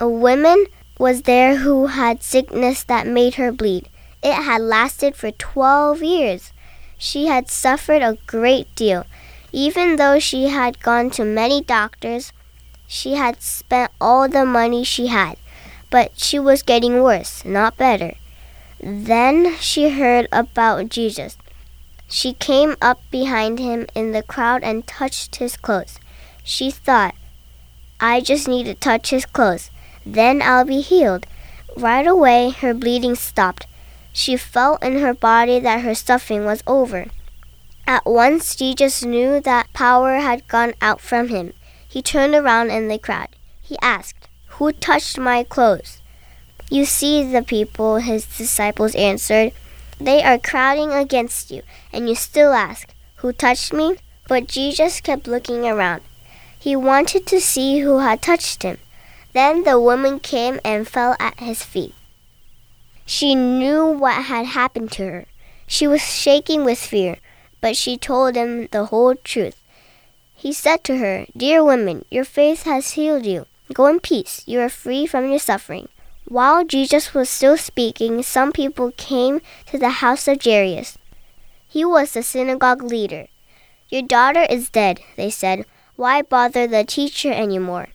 A 0.00 0.08
woman 0.08 0.64
was 0.98 1.22
there 1.22 1.56
who 1.56 1.88
had 1.88 2.22
sickness 2.22 2.82
that 2.84 3.06
made 3.06 3.34
her 3.34 3.52
bleed. 3.52 3.90
It 4.22 4.32
had 4.32 4.62
lasted 4.62 5.16
for 5.16 5.32
12 5.32 6.02
years. 6.02 6.52
She 6.96 7.26
had 7.26 7.50
suffered 7.50 8.00
a 8.00 8.16
great 8.26 8.74
deal. 8.74 9.04
Even 9.52 9.96
though 9.96 10.18
she 10.18 10.48
had 10.48 10.80
gone 10.80 11.10
to 11.10 11.26
many 11.26 11.60
doctors, 11.60 12.32
she 12.86 13.16
had 13.16 13.42
spent 13.42 13.92
all 14.00 14.30
the 14.30 14.46
money 14.46 14.82
she 14.82 15.08
had. 15.08 15.36
But 15.90 16.12
she 16.16 16.38
was 16.38 16.62
getting 16.62 17.02
worse, 17.02 17.44
not 17.44 17.76
better. 17.76 18.14
Then 18.80 19.56
she 19.58 19.90
heard 19.90 20.28
about 20.32 20.88
Jesus. 20.88 21.38
She 22.08 22.34
came 22.34 22.76
up 22.82 23.00
behind 23.10 23.58
him 23.58 23.86
in 23.94 24.12
the 24.12 24.22
crowd 24.22 24.62
and 24.62 24.86
touched 24.86 25.36
his 25.36 25.56
clothes. 25.56 25.98
She 26.42 26.70
thought, 26.70 27.14
I 27.98 28.20
just 28.20 28.46
need 28.46 28.64
to 28.64 28.74
touch 28.74 29.10
his 29.10 29.26
clothes. 29.26 29.70
Then 30.04 30.42
I'll 30.42 30.64
be 30.64 30.80
healed. 30.80 31.26
Right 31.76 32.06
away, 32.06 32.50
her 32.50 32.74
bleeding 32.74 33.14
stopped. 33.14 33.66
She 34.12 34.36
felt 34.36 34.82
in 34.82 35.00
her 35.00 35.14
body 35.14 35.58
that 35.60 35.80
her 35.80 35.94
suffering 35.94 36.44
was 36.44 36.62
over. 36.66 37.06
At 37.86 38.06
once, 38.06 38.54
Jesus 38.54 39.02
knew 39.02 39.40
that 39.40 39.72
power 39.72 40.16
had 40.16 40.46
gone 40.46 40.74
out 40.80 41.00
from 41.00 41.28
him. 41.28 41.52
He 41.88 42.02
turned 42.02 42.34
around 42.34 42.70
in 42.70 42.88
the 42.88 42.98
crowd. 42.98 43.28
He 43.60 43.76
asked, 43.82 44.28
Who 44.58 44.72
touched 44.72 45.18
my 45.18 45.42
clothes? 45.42 46.00
You 46.74 46.84
see 46.86 47.22
the 47.22 47.44
people, 47.44 47.98
his 47.98 48.26
disciples 48.26 48.96
answered. 48.96 49.52
They 50.00 50.24
are 50.24 50.40
crowding 50.40 50.90
against 50.90 51.52
you, 51.52 51.62
and 51.92 52.08
you 52.08 52.16
still 52.16 52.52
ask, 52.52 52.92
Who 53.18 53.32
touched 53.32 53.72
me? 53.72 53.98
But 54.26 54.48
Jesus 54.48 55.00
kept 55.00 55.28
looking 55.28 55.64
around. 55.64 56.02
He 56.58 56.74
wanted 56.74 57.28
to 57.28 57.40
see 57.40 57.78
who 57.78 57.98
had 57.98 58.20
touched 58.20 58.64
him. 58.64 58.78
Then 59.34 59.62
the 59.62 59.78
woman 59.78 60.18
came 60.18 60.58
and 60.64 60.88
fell 60.88 61.14
at 61.20 61.38
his 61.38 61.62
feet. 61.62 61.94
She 63.06 63.36
knew 63.36 63.86
what 63.86 64.24
had 64.24 64.46
happened 64.46 64.90
to 64.98 65.04
her. 65.04 65.26
She 65.68 65.86
was 65.86 66.02
shaking 66.02 66.64
with 66.64 66.80
fear, 66.80 67.18
but 67.60 67.76
she 67.76 67.96
told 67.96 68.34
him 68.34 68.66
the 68.72 68.86
whole 68.86 69.14
truth. 69.14 69.62
He 70.34 70.52
said 70.52 70.82
to 70.82 70.98
her, 70.98 71.26
Dear 71.36 71.62
woman, 71.62 72.04
your 72.10 72.24
faith 72.24 72.64
has 72.64 72.98
healed 72.98 73.26
you. 73.26 73.46
Go 73.72 73.86
in 73.86 74.00
peace. 74.00 74.42
You 74.44 74.58
are 74.58 74.68
free 74.68 75.06
from 75.06 75.30
your 75.30 75.38
suffering. 75.38 75.86
While 76.26 76.64
Jesus 76.64 77.12
was 77.12 77.28
still 77.28 77.58
speaking, 77.58 78.22
some 78.22 78.50
people 78.52 78.92
came 78.96 79.40
to 79.66 79.78
the 79.78 80.00
house 80.00 80.26
of 80.26 80.42
Jairus. 80.42 80.96
He 81.68 81.84
was 81.84 82.12
the 82.12 82.22
synagogue 82.22 82.82
leader. 82.82 83.26
Your 83.90 84.02
daughter 84.02 84.46
is 84.48 84.70
dead, 84.70 85.00
they 85.16 85.28
said. 85.28 85.66
Why 85.96 86.22
bother 86.22 86.66
the 86.66 86.84
teacher 86.84 87.30
anymore? 87.30 87.88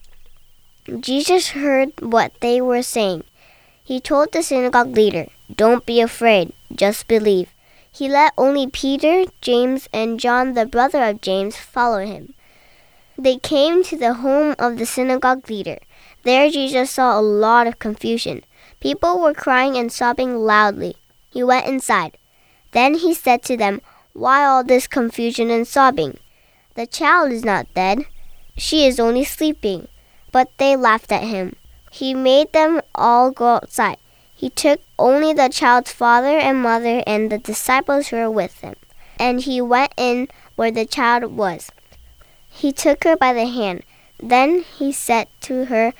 Jesus 1.00 1.50
heard 1.50 1.92
what 2.00 2.32
they 2.40 2.60
were 2.60 2.82
saying. 2.82 3.24
He 3.82 4.00
told 4.00 4.32
the 4.32 4.42
synagogue 4.42 4.94
leader, 4.94 5.26
Don't 5.54 5.84
be 5.84 6.00
afraid, 6.00 6.52
just 6.72 7.08
believe. 7.08 7.52
He 7.90 8.08
let 8.08 8.32
only 8.38 8.68
Peter, 8.68 9.24
James, 9.40 9.88
and 9.92 10.20
John, 10.20 10.54
the 10.54 10.66
brother 10.66 11.02
of 11.02 11.20
James, 11.20 11.56
follow 11.56 12.06
him. 12.06 12.34
They 13.18 13.36
came 13.36 13.82
to 13.84 13.96
the 13.96 14.14
home 14.14 14.54
of 14.58 14.78
the 14.78 14.86
synagogue 14.86 15.50
leader. 15.50 15.78
There 16.22 16.50
Jesus 16.50 16.90
saw 16.90 17.18
a 17.18 17.22
lot 17.22 17.66
of 17.66 17.78
confusion. 17.78 18.44
People 18.80 19.20
were 19.20 19.34
crying 19.34 19.76
and 19.76 19.90
sobbing 19.90 20.36
loudly. 20.36 20.96
He 21.30 21.42
went 21.42 21.66
inside. 21.66 22.18
Then 22.72 22.94
he 22.94 23.14
said 23.14 23.42
to 23.44 23.56
them, 23.56 23.80
Why 24.12 24.44
all 24.44 24.62
this 24.62 24.86
confusion 24.86 25.50
and 25.50 25.66
sobbing? 25.66 26.18
The 26.74 26.86
child 26.86 27.32
is 27.32 27.44
not 27.44 27.72
dead. 27.74 28.04
She 28.56 28.86
is 28.86 29.00
only 29.00 29.24
sleeping. 29.24 29.88
But 30.32 30.50
they 30.58 30.76
laughed 30.76 31.10
at 31.10 31.24
him. 31.24 31.56
He 31.90 32.14
made 32.14 32.52
them 32.52 32.80
all 32.94 33.30
go 33.30 33.56
outside. 33.56 33.98
He 34.34 34.48
took 34.48 34.80
only 34.98 35.32
the 35.32 35.48
child's 35.48 35.92
father 35.92 36.38
and 36.38 36.62
mother 36.62 37.02
and 37.06 37.30
the 37.30 37.38
disciples 37.38 38.08
who 38.08 38.16
were 38.16 38.30
with 38.30 38.60
him. 38.60 38.76
And 39.18 39.40
he 39.40 39.60
went 39.60 39.92
in 39.96 40.28
where 40.56 40.70
the 40.70 40.86
child 40.86 41.36
was. 41.36 41.70
He 42.48 42.72
took 42.72 43.04
her 43.04 43.16
by 43.16 43.32
the 43.32 43.46
hand. 43.46 43.82
Then 44.22 44.62
he 44.62 44.92
said 44.92 45.28
to 45.42 45.66
her, 45.66 45.92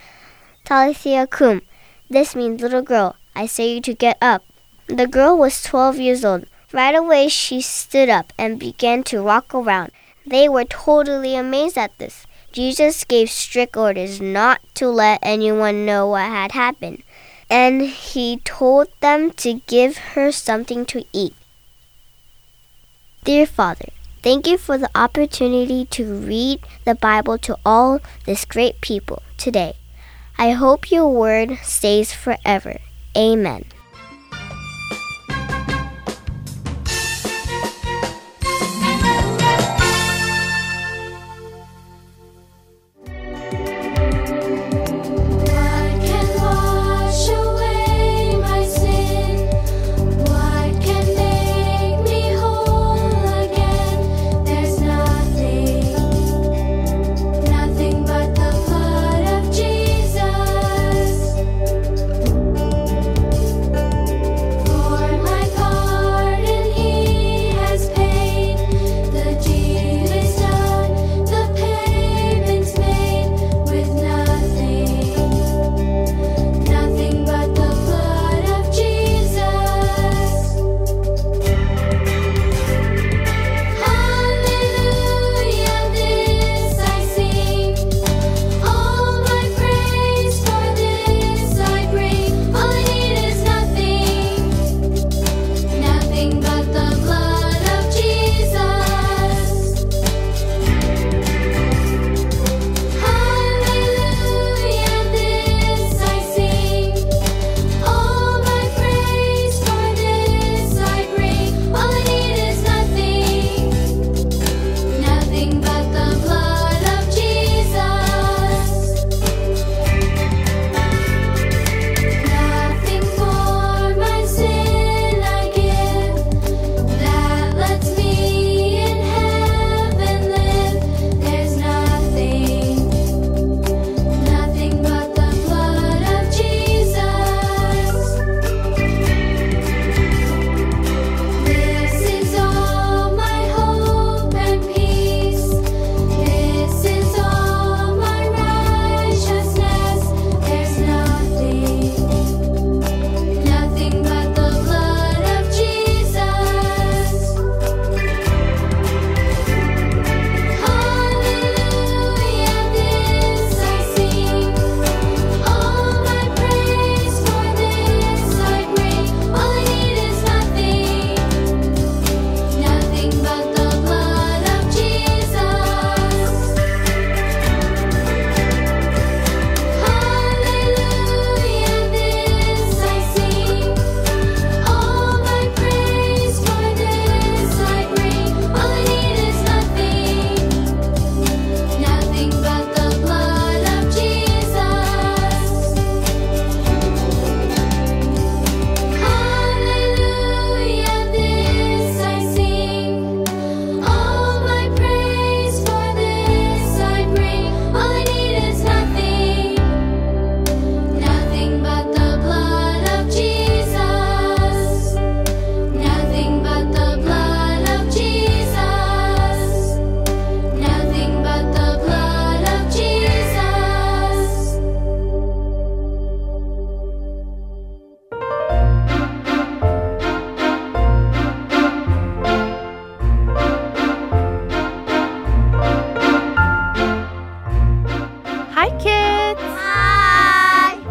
Talitha 0.65 1.27
cum. 1.27 1.63
This 2.09 2.37
means, 2.37 2.61
little 2.61 2.83
girl, 2.83 3.17
I 3.35 3.47
say 3.47 3.75
you 3.75 3.81
to 3.83 3.95
get 3.95 4.19
up. 4.21 4.45
The 4.87 5.07
girl 5.07 5.39
was 5.39 5.63
twelve 5.63 5.99
years 5.99 6.25
old. 6.25 6.47
Right 6.73 6.95
away 6.95 7.29
she 7.29 7.61
stood 7.61 8.09
up 8.09 8.33
and 8.39 8.59
began 8.59 9.03
to 9.05 9.23
walk 9.23 9.55
around. 9.55 9.91
They 10.27 10.49
were 10.49 10.65
totally 10.65 11.35
amazed 11.35 11.79
at 11.79 11.97
this. 11.99 12.27
Jesus 12.53 13.05
gave 13.05 13.31
strict 13.31 13.77
orders 13.77 14.21
not 14.21 14.61
to 14.75 14.89
let 14.89 15.21
anyone 15.23 15.87
know 15.87 16.09
what 16.09 16.27
had 16.27 16.53
happened, 16.53 17.03
and 17.49 17.83
he 17.83 18.39
told 18.39 18.89
them 19.01 19.31
to 19.33 19.63
give 19.67 19.97
her 20.15 20.31
something 20.33 20.85
to 20.87 21.05
eat. 21.13 21.35
Dear 23.25 23.47
Father, 23.47 23.91
thank 24.23 24.47
you 24.47 24.59
for 24.59 24.79
the 24.79 24.91
opportunity 24.95 25.85
to 25.87 26.15
read 26.15 26.61
the 26.85 26.95
Bible 26.95 27.39
to 27.39 27.57
all 27.65 28.01
this 28.25 28.45
great 28.45 28.81
people 28.81 29.23
today. 29.37 29.75
I 30.39 30.53
hope 30.53 30.91
your 30.91 31.09
word 31.09 31.59
stays 31.63 32.13
forever. 32.13 32.79
Amen. 33.17 33.65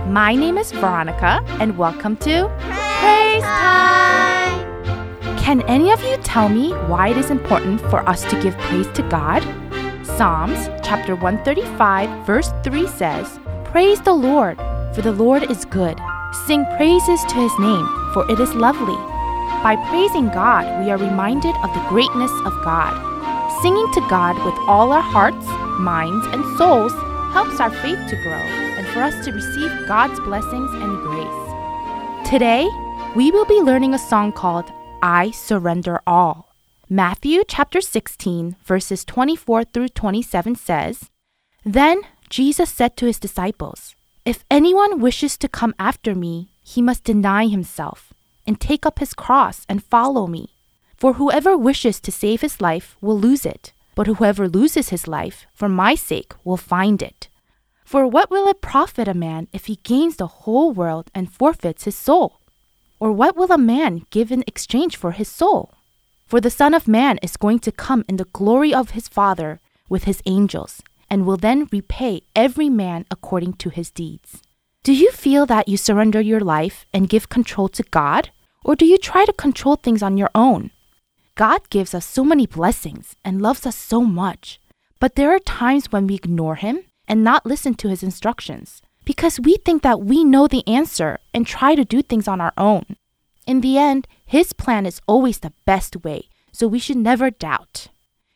My 0.10 0.34
name 0.34 0.58
is 0.58 0.72
Veronica, 0.72 1.40
and 1.60 1.78
welcome 1.78 2.18
to 2.18 2.50
Praise 2.58 3.44
Time! 3.44 5.38
Can 5.38 5.62
any 5.68 5.92
of 5.92 6.02
you 6.02 6.18
tell 6.24 6.50
me 6.50 6.72
why 6.88 7.10
it 7.10 7.18
is 7.18 7.30
important 7.30 7.80
for 7.92 8.00
us 8.10 8.24
to 8.24 8.42
give 8.42 8.58
praise 8.58 8.88
to 8.94 9.04
God? 9.04 9.44
Psalms 10.04 10.68
chapter 10.84 11.16
135, 11.16 12.26
verse 12.26 12.52
3 12.64 12.88
says, 12.88 13.40
Praise 13.66 14.02
the 14.02 14.14
Lord, 14.14 14.58
for 14.96 15.04
the 15.04 15.12
Lord 15.12 15.44
is 15.44 15.64
good. 15.66 16.02
Sing 16.48 16.66
praises 16.76 17.24
to 17.26 17.36
his 17.36 17.60
name, 17.60 17.86
for 18.12 18.26
it 18.32 18.40
is 18.40 18.56
lovely. 18.56 18.98
By 19.62 19.76
praising 19.92 20.30
God, 20.30 20.84
we 20.84 20.90
are 20.90 20.98
reminded 20.98 21.56
of 21.58 21.72
the 21.76 21.86
greatness 21.88 22.32
of 22.46 22.64
God. 22.64 22.98
Singing 23.62 23.94
to 23.94 24.02
God 24.10 24.44
with 24.44 24.56
all 24.68 24.92
our 24.92 25.04
hearts, 25.04 25.46
minds, 25.80 26.26
and 26.34 26.58
souls 26.58 26.94
helps 27.32 27.60
our 27.60 27.70
faith 27.70 28.00
to 28.10 28.16
grow 28.24 28.69
for 28.94 29.02
us 29.02 29.24
to 29.26 29.32
receive 29.32 29.88
God's 29.88 30.20
blessings 30.22 30.72
and 30.74 31.02
grace. 31.02 32.30
Today, 32.30 32.68
we 33.16 33.32
will 33.32 33.46
be 33.46 33.62
learning 33.62 33.94
a 33.94 34.00
song 34.00 34.32
called 34.32 34.72
I 35.02 35.32
Surrender 35.32 36.02
All. 36.08 36.54
Matthew 36.90 37.44
chapter 37.48 37.82
16, 37.82 38.56
verses 38.64 39.06
24 39.06 39.66
through 39.66 39.90
27 39.90 40.56
says, 40.56 41.10
Then 41.64 42.02
Jesus 42.30 42.72
said 42.72 42.98
to 42.98 43.06
his 43.06 43.20
disciples, 43.20 43.96
If 44.26 44.44
anyone 44.50 45.00
wishes 45.00 45.38
to 45.38 45.48
come 45.48 45.76
after 45.78 46.16
me, 46.16 46.50
he 46.64 46.82
must 46.82 47.04
deny 47.04 47.48
himself 47.48 48.14
and 48.48 48.60
take 48.60 48.86
up 48.86 49.00
his 49.00 49.14
cross 49.14 49.66
and 49.70 49.84
follow 49.84 50.26
me. 50.26 50.56
For 50.98 51.14
whoever 51.14 51.56
wishes 51.56 52.00
to 52.02 52.12
save 52.12 52.42
his 52.42 52.60
life 52.60 52.98
will 53.02 53.20
lose 53.20 53.46
it, 53.46 53.72
but 53.96 54.08
whoever 54.08 54.50
loses 54.50 54.90
his 54.90 55.08
life 55.08 55.46
for 55.54 55.70
my 55.70 55.96
sake 55.96 56.34
will 56.44 56.58
find 56.58 57.02
it. 57.02 57.28
For 57.90 58.06
what 58.06 58.30
will 58.30 58.48
it 58.48 58.62
profit 58.62 59.08
a 59.08 59.16
man 59.16 59.48
if 59.52 59.66
he 59.66 59.78
gains 59.78 60.18
the 60.18 60.44
whole 60.46 60.72
world 60.72 61.10
and 61.16 61.34
forfeits 61.34 61.86
his 61.86 61.96
soul? 61.96 62.40
Or 63.00 63.12
what 63.12 63.36
will 63.36 63.52
a 63.52 63.58
man 63.58 64.06
give 64.12 64.32
in 64.32 64.44
exchange 64.46 64.96
for 64.96 65.10
his 65.10 65.28
soul? 65.28 65.74
For 66.28 66.40
the 66.40 66.52
Son 66.52 66.76
of 66.76 66.88
Man 66.88 67.18
is 67.24 67.36
going 67.36 67.58
to 67.62 67.72
come 67.72 68.06
in 68.08 68.18
the 68.18 68.30
glory 68.32 68.72
of 68.72 68.92
his 68.92 69.08
Father 69.08 69.60
with 69.90 70.04
his 70.04 70.22
angels, 70.28 70.84
and 71.10 71.26
will 71.26 71.38
then 71.38 71.68
repay 71.72 72.22
every 72.36 72.70
man 72.70 73.08
according 73.10 73.54
to 73.54 73.70
his 73.70 73.90
deeds. 73.90 74.44
Do 74.84 74.94
you 74.94 75.10
feel 75.12 75.48
that 75.48 75.68
you 75.68 75.76
surrender 75.76 76.22
your 76.22 76.42
life 76.42 76.86
and 76.94 77.10
give 77.10 77.30
control 77.30 77.70
to 77.70 77.82
God? 77.90 78.30
Or 78.64 78.76
do 78.76 78.86
you 78.86 79.00
try 79.00 79.26
to 79.26 79.34
control 79.34 79.78
things 79.78 80.04
on 80.04 80.16
your 80.16 80.30
own? 80.36 80.70
God 81.34 81.68
gives 81.72 81.96
us 81.96 82.06
so 82.06 82.24
many 82.24 82.46
blessings 82.46 83.16
and 83.26 83.42
loves 83.42 83.66
us 83.66 83.76
so 83.76 84.04
much, 84.04 84.62
but 85.00 85.16
there 85.16 85.34
are 85.34 85.40
times 85.40 85.92
when 85.92 86.06
we 86.06 86.14
ignore 86.14 86.58
Him 86.58 86.84
and 87.10 87.24
not 87.24 87.46
listen 87.46 87.74
to 87.74 87.90
His 87.90 88.04
instructions 88.04 88.82
because 89.04 89.40
we 89.40 89.58
think 89.58 89.82
that 89.82 90.02
we 90.02 90.24
know 90.24 90.48
the 90.48 90.66
answer 90.68 91.18
and 91.34 91.48
try 91.48 91.74
to 91.74 91.84
do 91.84 92.04
things 92.04 92.28
on 92.28 92.40
our 92.40 92.54
own. 92.58 92.96
In 93.48 93.62
the 93.62 93.76
end, 93.80 94.08
His 94.24 94.54
plan 94.54 94.86
is 94.86 95.02
always 95.08 95.40
the 95.40 95.54
best 95.66 96.04
way, 96.04 96.30
so 96.52 96.68
we 96.68 96.78
should 96.78 96.98
never 96.98 97.32
doubt. 97.32 97.88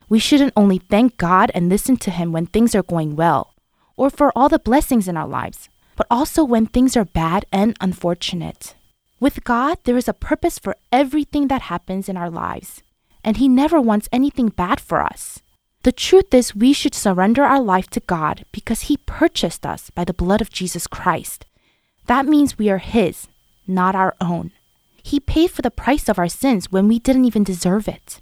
We 0.10 0.18
shouldn't 0.18 0.54
only 0.58 0.80
thank 0.80 1.18
God 1.18 1.52
and 1.54 1.70
listen 1.70 1.98
to 1.98 2.10
Him 2.10 2.32
when 2.32 2.48
things 2.48 2.74
are 2.74 2.82
going 2.82 3.16
well, 3.16 3.54
or 3.96 4.10
for 4.10 4.32
all 4.36 4.50
the 4.50 4.58
blessings 4.58 5.08
in 5.08 5.16
our 5.16 5.28
lives, 5.28 5.70
but 5.96 6.08
also 6.10 6.44
when 6.44 6.66
things 6.66 6.98
are 6.98 7.06
bad 7.06 7.46
and 7.52 7.78
unfortunate. 7.80 8.74
With 9.20 9.44
God, 9.44 9.78
there 9.84 9.98
is 9.98 10.08
a 10.08 10.14
purpose 10.14 10.58
for 10.58 10.76
everything 10.92 11.50
that 11.50 11.70
happens 11.70 12.10
in 12.10 12.18
our 12.18 12.32
lives, 12.32 12.82
and 13.24 13.38
He 13.38 13.48
never 13.48 13.80
wants 13.80 14.10
anything 14.12 14.50
bad 14.50 14.80
for 14.80 15.04
us. 15.04 15.43
The 15.84 15.92
truth 15.92 16.34
is, 16.34 16.56
we 16.56 16.72
should 16.72 16.96
surrender 16.96 17.44
our 17.44 17.62
life 17.62 17.90
to 17.92 18.00
God 18.00 18.46
because 18.54 18.84
He 18.84 18.98
purchased 18.98 19.66
us 19.66 19.90
by 19.90 20.06
the 20.06 20.14
blood 20.14 20.42
of 20.42 20.50
Jesus 20.50 20.88
Christ. 20.88 21.46
That 22.08 22.26
means 22.26 22.58
we 22.58 22.70
are 22.70 22.78
His, 22.78 23.28
not 23.68 23.94
our 23.94 24.16
own. 24.22 24.52
He 25.04 25.20
paid 25.20 25.52
for 25.52 25.62
the 25.62 25.72
price 25.72 26.08
of 26.08 26.18
our 26.18 26.30
sins 26.30 26.72
when 26.72 26.88
we 26.88 27.00
didn't 27.00 27.26
even 27.26 27.44
deserve 27.44 27.90
it. 27.90 28.22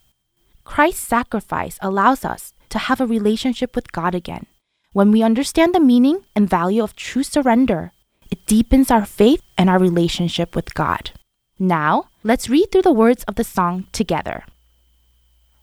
Christ's 0.64 1.08
sacrifice 1.08 1.78
allows 1.82 2.26
us 2.26 2.54
to 2.70 2.80
have 2.80 3.00
a 3.00 3.06
relationship 3.06 3.76
with 3.76 3.92
God 3.92 4.16
again. 4.16 4.48
When 4.94 5.12
we 5.12 5.22
understand 5.22 5.76
the 5.76 5.80
meaning 5.80 6.26
and 6.36 6.50
value 6.50 6.84
of 6.84 6.96
true 6.96 7.24
surrender, 7.24 7.92
it 8.32 8.46
deepens 8.48 8.90
our 8.90 9.06
faith 9.06 9.42
and 9.58 9.70
our 9.70 9.78
relationship 9.78 10.56
with 10.56 10.74
God. 10.74 11.12
Now, 11.60 12.08
let's 12.24 12.50
read 12.50 12.72
through 12.72 12.82
the 12.84 12.92
words 12.92 13.24
of 13.26 13.36
the 13.36 13.44
song 13.44 13.86
together. 13.92 14.46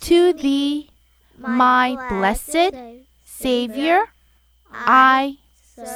to 0.00 0.32
Thee, 0.32 0.90
my 1.36 1.96
blessed 2.08 2.74
Savior. 3.24 4.06
I 4.72 5.38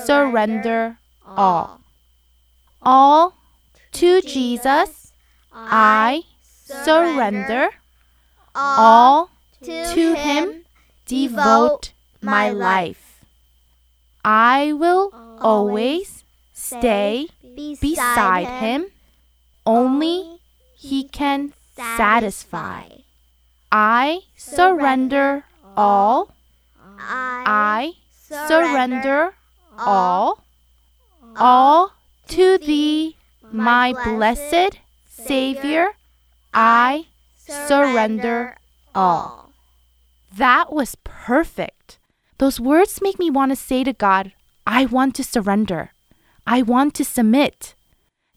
surrender 0.05 0.99
all. 1.27 1.81
All 2.81 3.35
to 3.93 4.21
Jesus, 4.23 5.12
I 5.53 6.23
surrender. 6.65 7.71
All 8.55 9.31
to 9.62 10.15
Him 10.15 10.65
devote 11.07 11.93
my 12.21 12.51
life. 12.51 13.25
I 14.25 14.73
will 14.73 15.11
always 15.41 16.25
stay 16.53 17.29
beside 17.81 18.47
Him. 18.61 18.87
Only 19.67 20.41
He 20.77 21.05
can 21.05 21.53
satisfy. 21.77 22.88
I 23.73 24.21
surrender 24.37 25.45
all. 25.79 26.35
I 26.99 27.95
surrender 28.21 29.35
all. 29.79 30.45
All 31.37 31.93
to 32.29 32.59
Thee, 32.59 33.17
my 33.51 33.95
blessed 34.05 34.79
Savior. 35.09 35.93
I 36.53 37.07
surrender 37.39 38.59
all. 38.95 39.51
That 40.37 40.71
was 40.71 40.95
perfect. 41.03 41.99
Those 42.37 42.61
words 42.61 43.01
make 43.01 43.19
me 43.19 43.31
want 43.31 43.53
to 43.53 43.57
say 43.57 43.85
to 43.85 43.95
God, 43.95 44.33
I 44.67 44.85
want 44.85 45.15
to 45.15 45.25
surrender. 45.25 45.93
I 46.47 46.61
want 46.61 46.95
to 46.97 47.05
submit. 47.05 47.75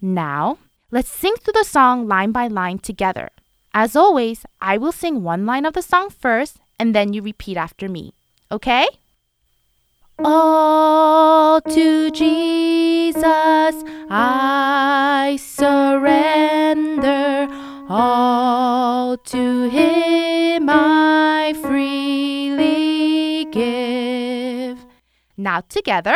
Now, 0.02 0.60
let's 0.92 1.10
sing 1.10 1.36
through 1.36 1.54
the 1.54 1.66
song 1.66 2.08
line 2.08 2.32
by 2.32 2.48
line 2.48 2.80
together. 2.80 3.30
As 3.78 3.94
always, 3.94 4.46
I 4.62 4.78
will 4.78 4.94
sing 4.94 5.22
one 5.22 5.46
line 5.46 5.66
of 5.66 5.74
the 5.74 5.82
song 5.82 6.10
first 6.10 6.60
and 6.80 6.96
then 6.96 7.12
you 7.12 7.22
repeat 7.22 7.58
after 7.58 7.90
me. 7.90 8.14
Okay? 8.50 8.88
All 10.24 11.60
to 11.60 12.10
Jesus 12.12 13.26
I 14.10 15.38
surrender. 15.42 17.50
All 17.90 19.18
to 19.18 19.70
Him 19.70 20.70
I 20.70 21.54
freely 21.62 23.44
give. 23.52 24.86
Now 25.36 25.60
together. 25.68 26.16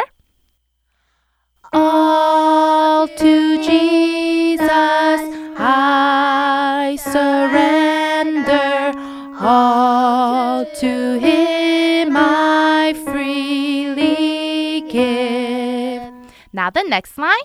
All 1.71 3.07
to 3.07 3.63
Jesus 3.63 4.71
I 4.71 6.97
surrender. 6.99 8.91
All 9.39 10.65
to 10.65 11.19
Him 11.19 12.17
I 12.17 12.95
freely 13.05 14.81
give. 14.89 16.11
Now 16.53 16.71
the 16.71 16.81
next 16.83 17.17
line. 17.19 17.37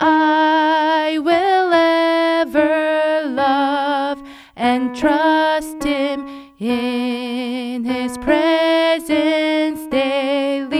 I 0.00 1.18
will 1.20 1.72
ever 1.72 3.22
love 3.26 4.22
and 4.56 4.96
trust 4.96 5.84
Him 5.84 6.26
in 6.58 7.84
His 7.84 8.16
presence 8.18 9.86
daily. 9.90 10.73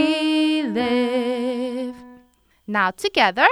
Now 2.67 2.89
together. 2.89 3.47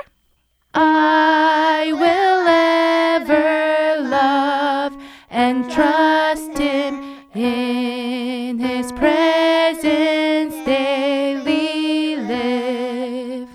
I 0.73 1.91
will 1.93 2.47
ever 2.47 4.01
love 4.09 4.97
and 5.29 5.69
trust 5.71 6.57
Him 6.57 6.95
in 7.35 8.57
His 8.57 8.91
presence 8.93 10.55
daily 10.65 12.15
live. 12.15 13.49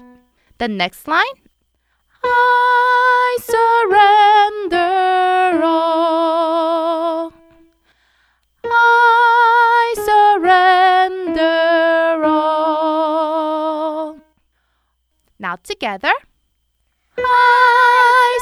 The 0.59 0.69
next 0.69 1.09
line 1.09 1.25
I 2.23 3.39
surrender 3.43 4.81
all. 5.65 7.33
Now 15.41 15.55
together. 15.55 16.11
I 17.17 18.39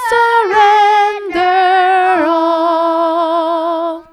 surrender 1.29 2.25
all. 2.27 4.07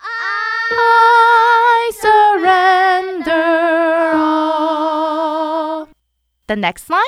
I 0.00 1.90
surrender 2.00 3.32
all. 4.14 5.88
The 6.46 6.54
next 6.54 6.88
line. 6.88 7.02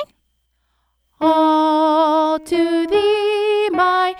All 1.21 2.37
to 2.39 2.87
thee, 2.87 3.69
my 3.71 4.13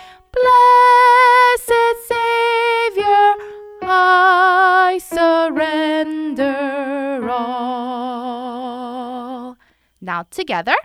Now 10.08 10.24
together. 10.32 10.76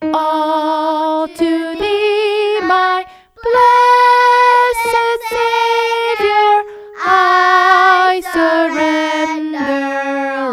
All 0.00 1.26
to 1.26 1.74
thee, 1.80 2.60
my 2.62 3.04
blessed 3.46 5.20
Savior, 5.34 6.62
I 7.04 8.22
surrender 8.36 9.66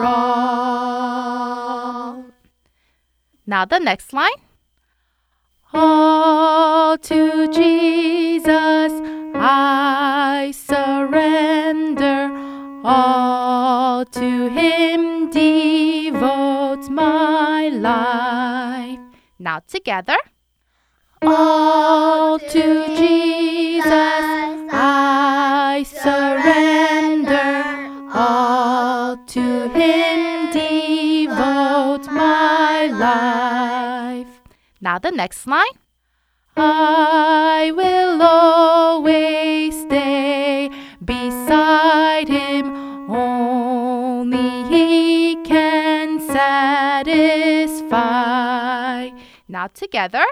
all. 0.03 1.05
Now 3.45 3.65
the 3.65 3.77
next 3.77 4.13
line. 4.13 4.39
All 5.71 6.97
to 6.97 7.47
Jesus 7.53 8.91
I 9.35 10.53
surrender, 10.55 12.31
all 12.83 14.05
to 14.05 14.49
Him 14.49 15.29
devote 15.29 16.54
my 16.89 17.69
life. 17.69 18.99
Now 19.39 19.59
together. 19.67 20.17
All 21.21 22.39
to 22.39 22.95
Jesus 22.95 23.85
I 24.71 25.83
surrender, 25.87 27.63
all 28.13 29.17
to 29.27 29.69
Him 29.69 30.51
devote 30.51 32.07
my 32.11 32.87
life. 32.87 34.27
Now 34.81 34.99
the 34.99 35.11
next 35.11 35.47
line. 35.47 35.75
I 36.57 37.71
will 37.75 38.21
always 38.21 39.81
stay 39.81 40.69
beside 41.03 42.29
him. 42.29 43.09
Satisfy. 47.89 49.09
Now 49.47 49.67
together. 49.67 50.25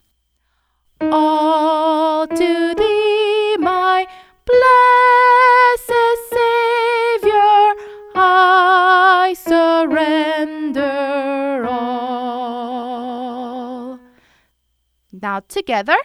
Now 15.26 15.40
together. 15.48 15.98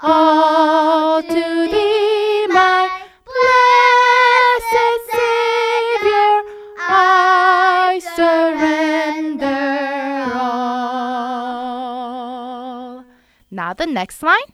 All 0.00 1.20
to 1.20 1.28
thee, 1.72 2.46
my 2.46 2.88
blessed 3.26 5.00
Savior, 5.18 6.32
I 6.78 7.98
surrender 8.14 9.50
all. 10.32 11.34
Now 13.50 13.72
the 13.74 13.86
next 13.86 14.22
line. 14.22 14.53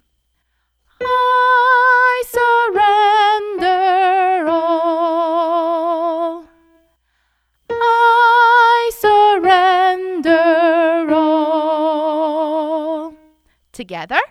Together. 13.91 14.22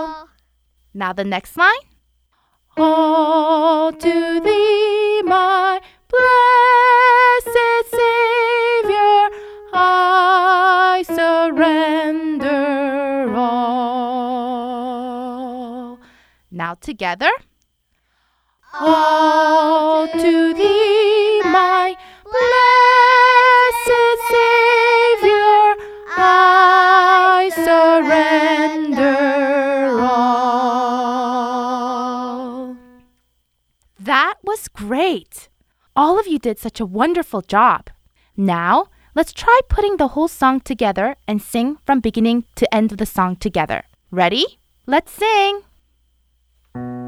Now 0.95 1.13
the 1.13 1.25
next 1.25 1.57
line. 1.57 1.87
All 2.77 3.93
to 3.93 4.41
thee, 4.45 4.62
together. 16.83 17.31
All 18.75 20.09
to 20.09 20.55
thee, 20.55 21.43
my 21.45 21.95
blessed 22.25 24.19
Savior, 24.33 25.77
I 26.17 27.51
surrender 27.55 29.11
all. 30.01 31.13
That 33.99 34.35
was 34.43 34.69
great. 34.69 35.49
All 35.95 36.19
of 36.19 36.27
you 36.27 36.39
did 36.39 36.59
such 36.59 36.81
a 36.81 36.87
wonderful 36.87 37.43
job. 37.43 37.91
Now, 38.37 38.89
let's 39.15 39.33
try 39.33 39.61
putting 39.69 39.99
the 39.99 40.09
whole 40.09 40.29
song 40.29 40.61
together 40.61 41.17
and 41.29 41.43
sing 41.43 41.77
from 41.85 42.01
beginning 42.01 42.47
to 42.57 42.75
end 42.75 42.93
of 42.93 42.99
the 42.99 43.07
song 43.07 43.37
together. 43.37 43.85
Ready? 44.11 44.59
Let's 44.87 45.13
sing. 45.13 45.63
All 46.75 47.02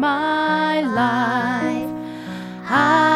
my 0.00 0.80
life. 0.80 1.90
I 2.68 3.13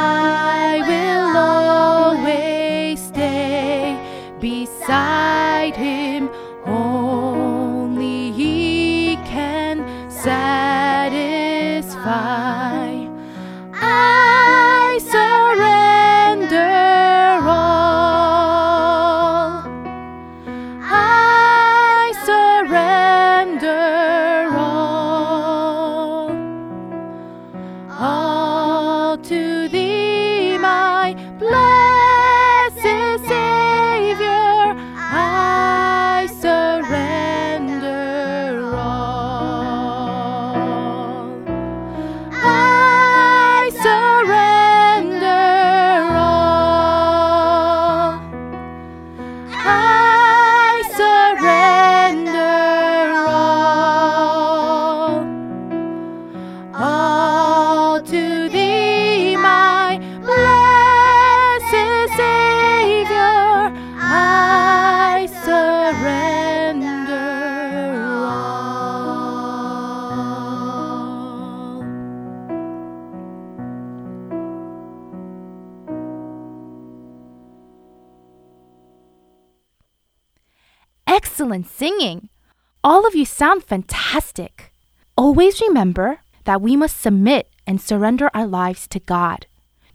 of 83.09 83.17
you 83.17 83.25
sound 83.25 83.65
fantastic. 83.65 84.71
Always 85.17 85.63
remember 85.63 86.21
that 86.45 86.61
we 86.61 86.77
must 86.77 87.01
submit 87.01 87.49
and 87.67 87.81
surrender 87.81 88.31
our 88.35 88.47
lives 88.47 88.87
to 88.89 89.01
God. 89.01 89.47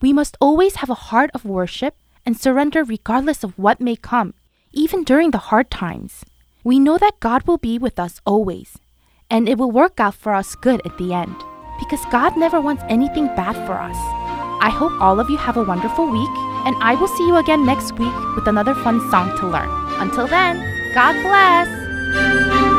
We 0.02 0.12
must 0.12 0.36
always 0.42 0.78
have 0.78 0.90
a 0.90 1.06
heart 1.14 1.30
of 1.34 1.46
worship 1.46 1.96
and 2.26 2.36
surrender 2.36 2.84
regardless 2.84 3.44
of 3.44 3.58
what 3.58 3.80
may 3.80 3.96
come, 3.96 4.34
even 4.72 5.04
during 5.04 5.30
the 5.30 5.50
hard 5.50 5.70
times. 5.70 6.26
We 6.64 6.80
know 6.80 6.98
that 6.98 7.20
God 7.20 7.46
will 7.46 7.60
be 7.60 7.78
with 7.78 8.00
us 8.00 8.20
always, 8.26 8.80
and 9.30 9.48
it 9.48 9.60
will 9.60 9.72
work 9.72 10.00
out 10.00 10.16
for 10.16 10.34
us 10.34 10.56
good 10.56 10.82
at 10.84 10.98
the 10.98 11.14
end, 11.14 11.36
because 11.78 12.04
God 12.12 12.36
never 12.36 12.60
wants 12.60 12.84
anything 12.90 13.28
bad 13.28 13.54
for 13.68 13.74
us. 13.74 13.98
I 14.64 14.70
hope 14.74 15.00
all 15.00 15.20
of 15.20 15.30
you 15.30 15.38
have 15.38 15.58
a 15.58 15.64
wonderful 15.64 16.08
week, 16.08 16.36
and 16.66 16.76
I 16.82 16.96
will 16.96 17.10
see 17.10 17.28
you 17.28 17.38
again 17.38 17.64
next 17.66 17.92
week 18.00 18.36
with 18.36 18.48
another 18.48 18.74
fun 18.74 19.00
song 19.12 19.38
to 19.38 19.48
learn. 19.48 19.70
Until 20.02 20.26
then, 20.26 20.58
God 20.96 21.14
bless! 21.22 22.73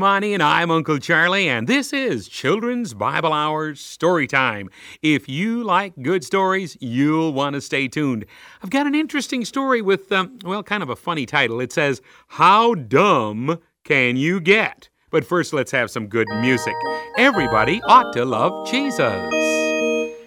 On 0.00 0.24
in. 0.24 0.40
I'm 0.40 0.70
Uncle 0.70 0.98
Charlie, 0.98 1.48
and 1.48 1.66
this 1.66 1.92
is 1.92 2.26
Children's 2.26 2.94
Bible 2.94 3.32
Hour 3.32 3.74
Story 3.74 4.26
Time. 4.26 4.70
If 5.02 5.28
you 5.28 5.62
like 5.62 5.92
good 6.00 6.24
stories, 6.24 6.78
you'll 6.80 7.34
want 7.34 7.54
to 7.54 7.60
stay 7.60 7.88
tuned. 7.88 8.24
I've 8.62 8.70
got 8.70 8.86
an 8.86 8.94
interesting 8.94 9.44
story 9.44 9.82
with, 9.82 10.10
um, 10.10 10.38
well, 10.44 10.62
kind 10.62 10.82
of 10.82 10.88
a 10.88 10.96
funny 10.96 11.26
title. 11.26 11.60
It 11.60 11.72
says, 11.72 12.00
How 12.28 12.74
Dumb 12.74 13.58
Can 13.84 14.16
You 14.16 14.40
Get? 14.40 14.88
But 15.10 15.26
first, 15.26 15.52
let's 15.52 15.72
have 15.72 15.90
some 15.90 16.06
good 16.06 16.28
music. 16.40 16.74
Everybody 17.18 17.82
ought 17.82 18.14
to 18.14 18.24
love 18.24 18.66
Jesus. 18.70 19.02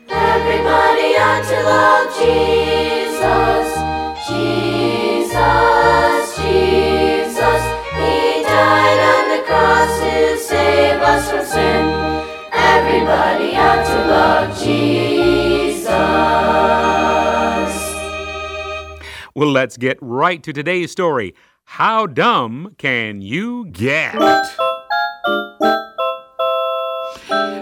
Everybody 0.09 1.15
ought 1.17 1.43
to 1.49 1.63
love 1.63 2.13
Jesus. 2.19 2.95
Jesus, 4.27 4.64
save 10.75 11.01
us 11.01 11.31
from 11.31 11.45
sin. 11.45 11.85
Everybody 12.51 13.51
to 13.53 13.97
love 14.07 14.59
Jesus. 14.59 15.85
Well, 19.33 19.51
let's 19.51 19.77
get 19.77 19.97
right 20.01 20.43
to 20.43 20.51
today's 20.51 20.91
story. 20.91 21.33
How 21.63 22.07
dumb 22.07 22.75
can 22.77 23.21
you 23.21 23.67
get? 23.67 24.15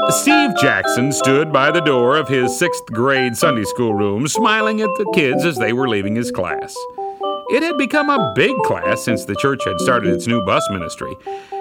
Steve 0.09 0.51
Jackson 0.61 1.11
stood 1.11 1.51
by 1.51 1.71
the 1.71 1.81
door 1.81 2.17
of 2.17 2.27
his 2.27 2.57
sixth 2.57 2.85
grade 2.87 3.35
Sunday 3.35 3.63
school 3.63 3.93
room, 3.93 4.27
smiling 4.27 4.81
at 4.81 4.89
the 4.97 5.11
kids 5.13 5.45
as 5.45 5.57
they 5.57 5.73
were 5.73 5.87
leaving 5.87 6.15
his 6.15 6.31
class. 6.31 6.75
It 7.49 7.61
had 7.61 7.77
become 7.77 8.09
a 8.09 8.33
big 8.35 8.55
class 8.65 9.03
since 9.03 9.25
the 9.25 9.35
church 9.35 9.63
had 9.65 9.79
started 9.79 10.13
its 10.13 10.27
new 10.27 10.43
bus 10.45 10.67
ministry, 10.71 11.15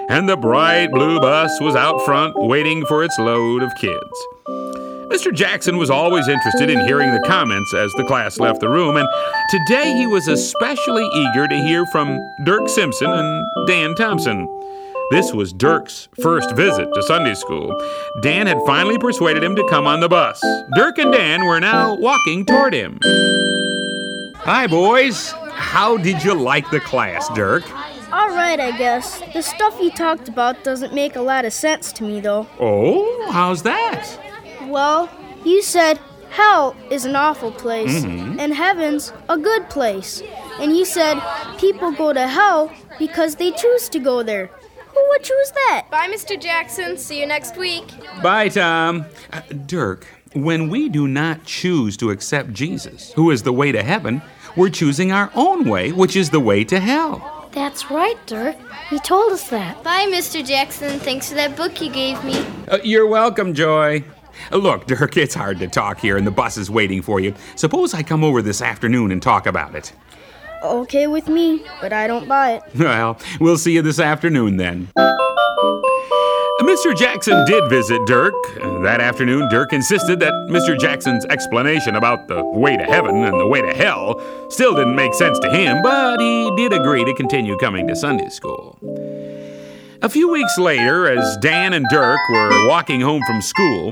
and 0.09 0.27
the 0.27 0.37
bright 0.37 0.91
blue 0.91 1.19
bus 1.19 1.59
was 1.61 1.75
out 1.75 2.03
front 2.05 2.33
waiting 2.35 2.85
for 2.85 3.03
its 3.03 3.17
load 3.19 3.63
of 3.63 3.73
kids. 3.75 4.27
Mr. 5.13 5.33
Jackson 5.33 5.77
was 5.77 5.89
always 5.89 6.27
interested 6.27 6.69
in 6.69 6.79
hearing 6.87 7.11
the 7.11 7.23
comments 7.27 7.73
as 7.73 7.91
the 7.93 8.03
class 8.05 8.39
left 8.39 8.59
the 8.61 8.69
room, 8.69 8.97
and 8.97 9.07
today 9.49 9.95
he 9.95 10.07
was 10.07 10.27
especially 10.27 11.07
eager 11.13 11.47
to 11.47 11.55
hear 11.55 11.85
from 11.87 12.19
Dirk 12.45 12.67
Simpson 12.67 13.11
and 13.11 13.67
Dan 13.67 13.93
Thompson. 13.95 14.47
This 15.11 15.31
was 15.31 15.53
Dirk's 15.53 16.07
first 16.21 16.55
visit 16.55 16.91
to 16.91 17.03
Sunday 17.03 17.35
school. 17.35 17.71
Dan 18.21 18.47
had 18.47 18.57
finally 18.65 18.97
persuaded 18.97 19.43
him 19.43 19.55
to 19.55 19.67
come 19.69 19.85
on 19.85 19.99
the 19.99 20.09
bus. 20.09 20.41
Dirk 20.75 20.97
and 20.97 21.11
Dan 21.11 21.45
were 21.45 21.59
now 21.59 21.93
walking 21.95 22.45
toward 22.45 22.73
him. 22.73 22.97
Hi, 24.37 24.65
boys. 24.67 25.31
How 25.51 25.97
did 25.97 26.23
you 26.23 26.33
like 26.33 26.69
the 26.71 26.79
class, 26.79 27.29
Dirk? 27.35 27.63
All 28.43 28.49
right, 28.49 28.59
I 28.59 28.77
guess. 28.77 29.21
The 29.31 29.41
stuff 29.41 29.79
you 29.79 29.89
talked 29.89 30.27
about 30.27 30.65
doesn't 30.65 30.93
make 30.93 31.15
a 31.15 31.21
lot 31.21 31.45
of 31.45 31.53
sense 31.53 31.93
to 31.93 32.03
me, 32.03 32.19
though. 32.19 32.45
Oh, 32.59 33.29
how's 33.31 33.63
that? 33.63 34.19
Well, 34.67 35.09
you 35.45 35.61
said 35.61 35.97
hell 36.29 36.75
is 36.89 37.05
an 37.05 37.15
awful 37.15 37.53
place 37.53 38.03
and 38.03 38.53
heaven's 38.53 39.13
a 39.29 39.37
good 39.37 39.69
place. 39.69 40.21
And 40.59 40.75
you 40.75 40.83
said 40.83 41.21
people 41.57 41.93
go 41.93 42.11
to 42.11 42.27
hell 42.27 42.69
because 42.99 43.37
they 43.37 43.51
choose 43.53 43.87
to 43.87 43.99
go 43.99 44.23
there. 44.23 44.47
Who 44.93 45.05
would 45.11 45.23
choose 45.23 45.51
that? 45.51 45.87
Bye, 45.89 46.09
Mr. 46.09 46.37
Jackson. 46.37 46.97
See 46.97 47.21
you 47.21 47.25
next 47.25 47.55
week. 47.55 47.85
Bye, 48.21 48.49
Tom. 48.49 49.05
Uh, 49.31 49.39
Dirk, 49.65 50.05
when 50.33 50.67
we 50.67 50.89
do 50.89 51.07
not 51.07 51.45
choose 51.45 51.95
to 51.95 52.11
accept 52.11 52.51
Jesus, 52.51 53.13
who 53.13 53.31
is 53.31 53.43
the 53.43 53.53
way 53.53 53.71
to 53.71 53.81
heaven, 53.81 54.21
we're 54.57 54.69
choosing 54.69 55.13
our 55.13 55.31
own 55.33 55.69
way, 55.69 55.93
which 55.93 56.17
is 56.17 56.29
the 56.29 56.41
way 56.41 56.65
to 56.65 56.81
hell. 56.81 57.32
That's 57.53 57.91
right, 57.91 58.17
Dirk. 58.25 58.55
He 58.89 58.99
told 58.99 59.31
us 59.31 59.49
that. 59.49 59.83
Bye, 59.83 60.07
Mr. 60.07 60.45
Jackson. 60.45 60.99
Thanks 60.99 61.29
for 61.29 61.35
that 61.35 61.55
book 61.55 61.79
you 61.81 61.91
gave 61.91 62.23
me. 62.23 62.43
Uh, 62.67 62.79
you're 62.83 63.07
welcome, 63.07 63.53
Joy. 63.53 64.03
Uh, 64.51 64.57
Look, 64.57 64.87
Dirk, 64.87 65.15
it's 65.17 65.35
hard 65.35 65.59
to 65.59 65.67
talk 65.67 65.99
here 65.99 66.17
and 66.17 66.25
the 66.25 66.31
bus 66.31 66.57
is 66.57 66.69
waiting 66.71 67.01
for 67.03 67.19
you. 67.19 67.35
Suppose 67.55 67.93
I 67.93 68.01
come 68.01 68.23
over 68.23 68.41
this 68.41 68.61
afternoon 68.61 69.11
and 69.11 69.21
talk 69.21 69.45
about 69.45 69.75
it. 69.75 69.93
Okay 70.63 71.07
with 71.07 71.27
me, 71.27 71.63
but 71.81 71.93
I 71.93 72.07
don't 72.07 72.27
buy 72.27 72.53
it. 72.53 72.63
Well, 72.79 73.19
we'll 73.39 73.57
see 73.57 73.73
you 73.73 73.81
this 73.81 73.99
afternoon 73.99 74.57
then. 74.57 74.87
Mr. 76.63 76.95
Jackson 76.95 77.43
did 77.45 77.69
visit 77.69 77.99
Dirk. 78.07 78.33
That 78.83 79.01
afternoon, 79.01 79.49
Dirk 79.49 79.73
insisted 79.73 80.21
that 80.21 80.31
Mr. 80.49 80.79
Jackson's 80.79 81.25
explanation 81.25 81.97
about 81.97 82.29
the 82.29 82.41
way 82.41 82.77
to 82.77 82.85
heaven 82.85 83.25
and 83.25 83.37
the 83.37 83.45
way 83.45 83.61
to 83.61 83.73
hell 83.73 84.21
still 84.49 84.73
didn't 84.73 84.95
make 84.95 85.13
sense 85.13 85.37
to 85.39 85.49
him, 85.49 85.81
but 85.83 86.21
he 86.21 86.49
did 86.55 86.71
agree 86.71 87.03
to 87.03 87.13
continue 87.15 87.57
coming 87.57 87.85
to 87.87 87.95
Sunday 87.97 88.29
school. 88.29 88.79
A 90.01 90.07
few 90.07 90.31
weeks 90.31 90.57
later, 90.57 91.07
as 91.07 91.35
Dan 91.41 91.73
and 91.73 91.85
Dirk 91.89 92.19
were 92.29 92.67
walking 92.69 93.01
home 93.01 93.21
from 93.27 93.41
school, 93.41 93.91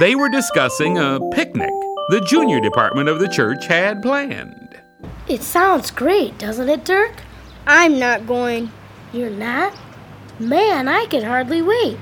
they 0.00 0.14
were 0.14 0.28
discussing 0.28 0.98
a 0.98 1.18
picnic 1.32 1.72
the 2.10 2.20
junior 2.20 2.60
department 2.60 3.08
of 3.08 3.18
the 3.18 3.28
church 3.28 3.66
had 3.66 4.02
planned. 4.02 4.78
It 5.26 5.42
sounds 5.42 5.90
great, 5.90 6.36
doesn't 6.36 6.68
it, 6.68 6.84
Dirk? 6.84 7.14
I'm 7.66 7.98
not 7.98 8.26
going. 8.26 8.70
You're 9.10 9.30
not? 9.30 9.72
Man, 10.38 10.86
I 10.86 11.06
can 11.06 11.22
hardly 11.22 11.62
wait. 11.62 11.96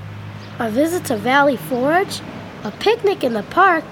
A 0.61 0.69
visit 0.69 1.05
to 1.05 1.17
Valley 1.17 1.57
Forge, 1.57 2.21
a 2.65 2.73
picnic 2.73 3.23
in 3.23 3.35
the 3.35 3.45
park, 3.45 3.85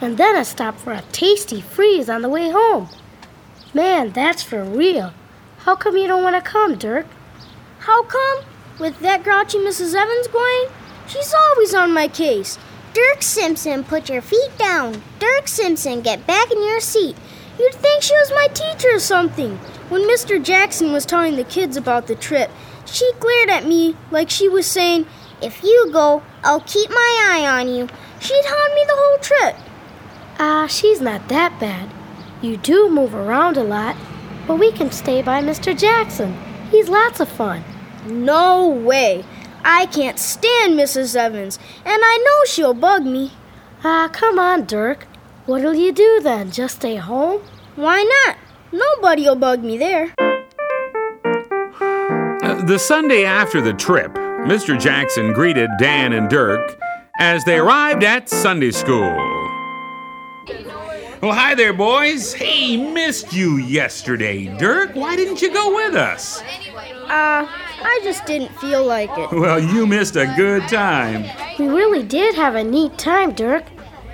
and 0.00 0.16
then 0.18 0.34
a 0.34 0.44
stop 0.44 0.76
for 0.76 0.92
a 0.92 1.02
tasty 1.12 1.60
freeze 1.60 2.10
on 2.10 2.22
the 2.22 2.28
way 2.28 2.50
home. 2.50 2.88
Man, 3.72 4.10
that's 4.10 4.42
for 4.42 4.64
real. 4.64 5.12
How 5.58 5.76
come 5.76 5.96
you 5.96 6.08
don't 6.08 6.24
want 6.24 6.34
to 6.34 6.50
come, 6.50 6.76
Dirk? 6.76 7.06
How 7.80 8.02
come? 8.02 8.40
With 8.80 8.98
that 9.00 9.22
grouchy 9.22 9.58
Mrs. 9.58 9.94
Evans 9.94 10.26
going? 10.26 10.66
She's 11.06 11.32
always 11.32 11.74
on 11.74 11.94
my 11.94 12.08
case. 12.08 12.58
Dirk 12.92 13.22
Simpson, 13.22 13.84
put 13.84 14.08
your 14.08 14.22
feet 14.22 14.50
down. 14.58 15.00
Dirk 15.20 15.46
Simpson, 15.46 16.00
get 16.00 16.26
back 16.26 16.50
in 16.50 16.60
your 16.60 16.80
seat. 16.80 17.16
You'd 17.56 17.74
think 17.74 18.02
she 18.02 18.14
was 18.14 18.32
my 18.32 18.48
teacher 18.48 18.96
or 18.96 18.98
something. 18.98 19.58
When 19.90 20.08
Mr. 20.08 20.42
Jackson 20.42 20.92
was 20.92 21.06
telling 21.06 21.36
the 21.36 21.44
kids 21.44 21.76
about 21.76 22.08
the 22.08 22.16
trip, 22.16 22.50
she 22.84 23.08
glared 23.20 23.50
at 23.50 23.66
me 23.66 23.96
like 24.10 24.28
she 24.28 24.48
was 24.48 24.66
saying, 24.66 25.06
If 25.42 25.62
you 25.64 25.90
go, 25.92 26.22
I'll 26.44 26.60
keep 26.60 26.90
my 26.90 27.28
eye 27.30 27.46
on 27.60 27.68
you. 27.68 27.88
she'd 28.20 28.44
haunt 28.46 28.74
me 28.74 28.84
the 28.86 28.96
whole 28.96 29.18
trip. 29.18 29.56
Ah, 30.38 30.66
she's 30.66 31.00
not 31.00 31.28
that 31.28 31.58
bad. 31.60 31.88
You 32.42 32.56
do 32.56 32.88
move 32.90 33.14
around 33.14 33.56
a 33.56 33.62
lot, 33.64 33.96
but 34.46 34.58
we 34.58 34.72
can 34.72 34.90
stay 34.90 35.22
by 35.22 35.42
Mr. 35.42 35.76
Jackson. 35.78 36.36
He's 36.70 36.88
lots 36.88 37.20
of 37.20 37.28
fun. 37.28 37.62
No 38.06 38.68
way. 38.68 39.24
I 39.64 39.86
can't 39.86 40.18
stand 40.18 40.78
Mrs. 40.78 41.14
Evans, 41.16 41.58
and 41.84 42.00
I 42.04 42.16
know 42.24 42.44
she'll 42.46 42.74
bug 42.74 43.04
me. 43.04 43.32
Ah, 43.84 44.08
come 44.12 44.38
on, 44.38 44.64
Dirk. 44.66 45.06
What'll 45.46 45.74
you 45.74 45.92
do 45.92 46.20
then? 46.22 46.50
Just 46.50 46.76
stay 46.76 46.96
home? 46.96 47.42
Why 47.76 48.02
not? 48.26 48.36
Nobody'll 48.72 49.36
bug 49.36 49.62
me 49.64 49.76
there. 49.78 50.14
Uh, 52.42 52.62
The 52.64 52.78
Sunday 52.78 53.24
after 53.24 53.60
the 53.60 53.72
trip, 53.74 54.16
Mr. 54.46 54.80
Jackson 54.80 55.32
greeted 55.32 55.68
Dan 55.78 56.12
and 56.14 56.28
Dirk 56.28 56.78
as 57.18 57.44
they 57.44 57.58
arrived 57.58 58.02
at 58.02 58.28
Sunday 58.28 58.70
school. 58.70 59.14
Well, 61.20 61.32
hi 61.32 61.54
there, 61.54 61.74
boys. 61.74 62.32
Hey, 62.32 62.78
missed 62.78 63.34
you 63.34 63.58
yesterday, 63.58 64.46
Dirk. 64.56 64.94
Why 64.94 65.14
didn't 65.14 65.42
you 65.42 65.52
go 65.52 65.74
with 65.74 65.94
us? 65.94 66.40
Uh, 66.40 67.46
I 67.46 68.00
just 68.02 68.24
didn't 68.24 68.56
feel 68.58 68.84
like 68.84 69.10
it. 69.18 69.30
Well, 69.30 69.60
you 69.60 69.86
missed 69.86 70.16
a 70.16 70.32
good 70.36 70.66
time. 70.68 71.26
We 71.58 71.68
really 71.68 72.02
did 72.02 72.34
have 72.34 72.54
a 72.54 72.64
neat 72.64 72.96
time, 72.96 73.32
Dirk. 73.32 73.64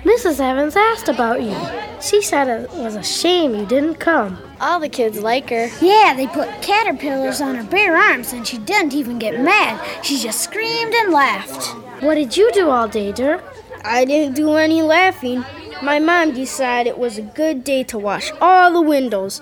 Mrs. 0.07 0.39
Evans 0.39 0.77
asked 0.77 1.09
about 1.09 1.41
you. 1.43 1.53
She 2.01 2.21
said 2.21 2.47
it 2.47 2.71
was 2.71 2.95
a 2.95 3.03
shame 3.03 3.53
you 3.53 3.65
didn't 3.65 3.95
come. 3.95 4.37
All 4.61 4.79
the 4.79 4.87
kids 4.87 5.19
like 5.19 5.49
her. 5.49 5.67
Yeah, 5.81 6.13
they 6.15 6.27
put 6.27 6.47
caterpillars 6.61 7.41
on 7.41 7.55
her 7.55 7.63
bare 7.65 7.97
arms 7.97 8.31
and 8.31 8.47
she 8.47 8.57
didn't 8.57 8.93
even 8.93 9.19
get 9.19 9.41
mad. 9.41 10.05
She 10.05 10.17
just 10.17 10.39
screamed 10.39 10.93
and 10.93 11.11
laughed. 11.11 11.75
What 12.01 12.15
did 12.15 12.37
you 12.37 12.49
do 12.53 12.69
all 12.69 12.87
day, 12.87 13.11
Dirk? 13.11 13.43
I 13.83 14.05
didn't 14.05 14.35
do 14.35 14.53
any 14.53 14.81
laughing. 14.81 15.43
My 15.83 15.99
mom 15.99 16.33
decided 16.33 16.91
it 16.91 16.97
was 16.97 17.17
a 17.17 17.21
good 17.21 17.65
day 17.65 17.83
to 17.83 17.97
wash 17.97 18.31
all 18.39 18.71
the 18.71 18.81
windows. 18.81 19.41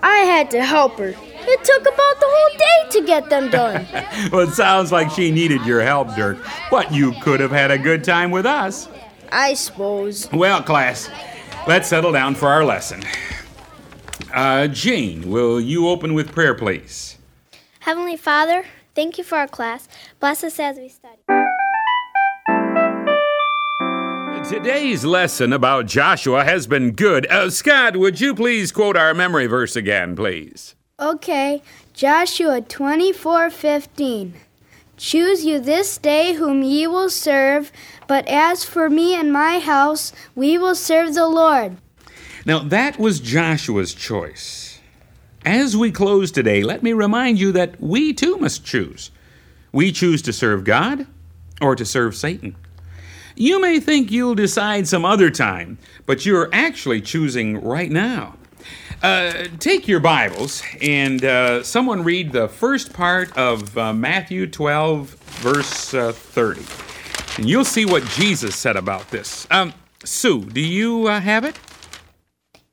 I 0.00 0.18
had 0.18 0.48
to 0.52 0.62
help 0.62 0.96
her. 0.98 1.12
It 1.16 1.64
took 1.64 1.82
about 1.82 2.20
the 2.20 2.26
whole 2.28 2.58
day 2.58 3.00
to 3.00 3.06
get 3.06 3.30
them 3.30 3.50
done. 3.50 3.84
Well, 4.30 4.48
it 4.48 4.54
sounds 4.54 4.92
like 4.92 5.10
she 5.10 5.32
needed 5.32 5.66
your 5.66 5.82
help, 5.82 6.14
Dirk, 6.14 6.38
but 6.70 6.92
you 6.92 7.12
could 7.20 7.40
have 7.40 7.50
had 7.50 7.72
a 7.72 7.78
good 7.78 8.04
time 8.04 8.30
with 8.30 8.46
us. 8.46 8.88
I 9.30 9.54
suppose. 9.54 10.30
Well, 10.32 10.62
class, 10.62 11.10
let's 11.66 11.88
settle 11.88 12.12
down 12.12 12.34
for 12.34 12.48
our 12.48 12.64
lesson. 12.64 13.02
Uh, 14.32 14.66
Jane, 14.68 15.30
will 15.30 15.60
you 15.60 15.88
open 15.88 16.14
with 16.14 16.32
prayer, 16.32 16.54
please? 16.54 17.18
Heavenly 17.80 18.16
Father, 18.16 18.64
thank 18.94 19.18
you 19.18 19.24
for 19.24 19.38
our 19.38 19.48
class. 19.48 19.88
Bless 20.18 20.42
us 20.42 20.58
as 20.58 20.76
we 20.78 20.88
study. 20.88 21.20
Today's 24.48 25.06
lesson 25.06 25.54
about 25.54 25.86
Joshua 25.86 26.44
has 26.44 26.66
been 26.66 26.92
good. 26.92 27.26
Uh, 27.30 27.48
Scott, 27.48 27.96
would 27.96 28.20
you 28.20 28.34
please 28.34 28.72
quote 28.72 28.94
our 28.94 29.14
memory 29.14 29.46
verse 29.46 29.74
again, 29.74 30.14
please? 30.14 30.74
Okay, 31.00 31.62
Joshua 31.94 32.60
24:15. 32.60 34.34
Choose 34.96 35.44
you 35.44 35.60
this 35.60 35.98
day 35.98 36.34
whom 36.34 36.62
ye 36.62 36.86
will 36.86 37.10
serve, 37.10 37.72
but 38.06 38.26
as 38.28 38.64
for 38.64 38.88
me 38.88 39.14
and 39.14 39.32
my 39.32 39.58
house, 39.58 40.12
we 40.34 40.56
will 40.56 40.74
serve 40.74 41.14
the 41.14 41.28
Lord. 41.28 41.76
Now, 42.46 42.60
that 42.60 42.98
was 42.98 43.20
Joshua's 43.20 43.94
choice. 43.94 44.80
As 45.44 45.76
we 45.76 45.90
close 45.90 46.30
today, 46.30 46.62
let 46.62 46.82
me 46.82 46.92
remind 46.92 47.38
you 47.38 47.52
that 47.52 47.80
we 47.80 48.12
too 48.12 48.36
must 48.38 48.64
choose. 48.64 49.10
We 49.72 49.92
choose 49.92 50.22
to 50.22 50.32
serve 50.32 50.64
God 50.64 51.06
or 51.60 51.74
to 51.76 51.84
serve 51.84 52.14
Satan. 52.14 52.56
You 53.36 53.60
may 53.60 53.80
think 53.80 54.12
you'll 54.12 54.36
decide 54.36 54.86
some 54.86 55.04
other 55.04 55.30
time, 55.30 55.78
but 56.06 56.24
you're 56.24 56.48
actually 56.52 57.00
choosing 57.00 57.60
right 57.60 57.90
now. 57.90 58.36
Uh, 59.04 59.48
take 59.58 59.86
your 59.86 60.00
Bibles 60.00 60.62
and 60.80 61.22
uh, 61.26 61.62
someone 61.62 62.02
read 62.04 62.32
the 62.32 62.48
first 62.48 62.94
part 62.94 63.36
of 63.36 63.76
uh, 63.76 63.92
Matthew 63.92 64.46
12, 64.46 65.08
verse 65.42 65.92
uh, 65.92 66.10
30. 66.10 66.62
And 67.36 67.46
you'll 67.46 67.66
see 67.66 67.84
what 67.84 68.02
Jesus 68.06 68.56
said 68.56 68.76
about 68.76 69.10
this. 69.10 69.46
Um, 69.50 69.74
Sue, 70.06 70.46
do 70.46 70.62
you 70.62 71.06
uh, 71.06 71.20
have 71.20 71.44
it? 71.44 71.60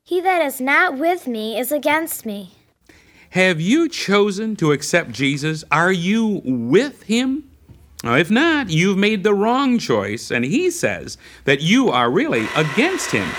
He 0.03 0.21
that 0.21 0.41
is 0.41 0.61
not 0.61 0.97
with 0.97 1.27
me 1.27 1.59
is 1.59 1.69
against 1.69 2.25
me. 2.25 2.53
Have 3.32 3.59
you 3.59 3.89
chosen 3.89 4.55
to 4.55 4.71
accept 4.71 5.11
Jesus? 5.11 5.65
Are 5.69 5.91
you 5.91 6.41
with 6.45 7.03
him? 7.03 7.51
Now, 8.05 8.15
if 8.15 8.32
not, 8.32 8.69
you've 8.69 8.97
made 8.97 9.25
the 9.25 9.34
wrong 9.34 9.77
choice, 9.79 10.32
and 10.32 10.45
he 10.45 10.71
says 10.71 11.17
that 11.43 11.59
you 11.59 11.89
are 11.89 12.09
really 12.09 12.47
against 12.55 13.11
him. 13.11 13.29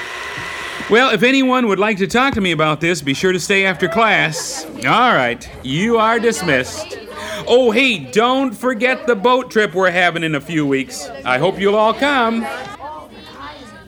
Well, 0.90 1.10
if 1.14 1.22
anyone 1.22 1.68
would 1.68 1.78
like 1.78 1.96
to 1.98 2.06
talk 2.06 2.34
to 2.34 2.40
me 2.40 2.52
about 2.52 2.80
this, 2.80 3.00
be 3.00 3.14
sure 3.14 3.32
to 3.32 3.40
stay 3.40 3.64
after 3.64 3.88
class. 3.88 4.66
All 4.84 5.14
right, 5.14 5.48
you 5.64 5.96
are 5.96 6.18
dismissed. 6.18 6.98
Oh, 7.46 7.70
hey, 7.70 7.98
don't 8.10 8.52
forget 8.52 9.06
the 9.06 9.16
boat 9.16 9.50
trip 9.50 9.74
we're 9.74 9.90
having 9.90 10.22
in 10.22 10.34
a 10.34 10.40
few 10.40 10.66
weeks. 10.66 11.08
I 11.24 11.38
hope 11.38 11.58
you'll 11.58 11.76
all 11.76 11.94
come. 11.94 12.46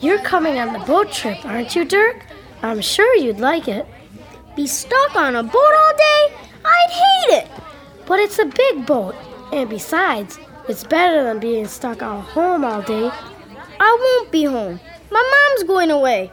You're 0.00 0.20
coming 0.20 0.58
on 0.58 0.72
the 0.72 0.78
boat 0.80 1.12
trip, 1.12 1.44
aren't 1.44 1.76
you, 1.76 1.84
Dirk? 1.84 2.24
I'm 2.62 2.80
sure 2.80 3.14
you'd 3.16 3.38
like 3.38 3.68
it. 3.68 3.86
Be 4.56 4.66
stuck 4.66 5.14
on 5.14 5.36
a 5.36 5.42
boat 5.42 5.54
all 5.56 5.96
day? 5.96 6.36
I'd 6.64 6.90
hate 6.90 7.38
it. 7.42 7.50
But 8.06 8.18
it's 8.20 8.38
a 8.38 8.46
big 8.46 8.86
boat, 8.86 9.14
and 9.52 9.68
besides, 9.68 10.38
it's 10.68 10.84
better 10.84 11.22
than 11.24 11.38
being 11.38 11.66
stuck 11.66 12.02
at 12.02 12.20
home 12.20 12.64
all 12.64 12.82
day. 12.82 13.10
I 13.78 13.98
won't 14.00 14.32
be 14.32 14.44
home. 14.44 14.80
My 15.10 15.48
mom's 15.50 15.68
going 15.68 15.90
away. 15.90 16.32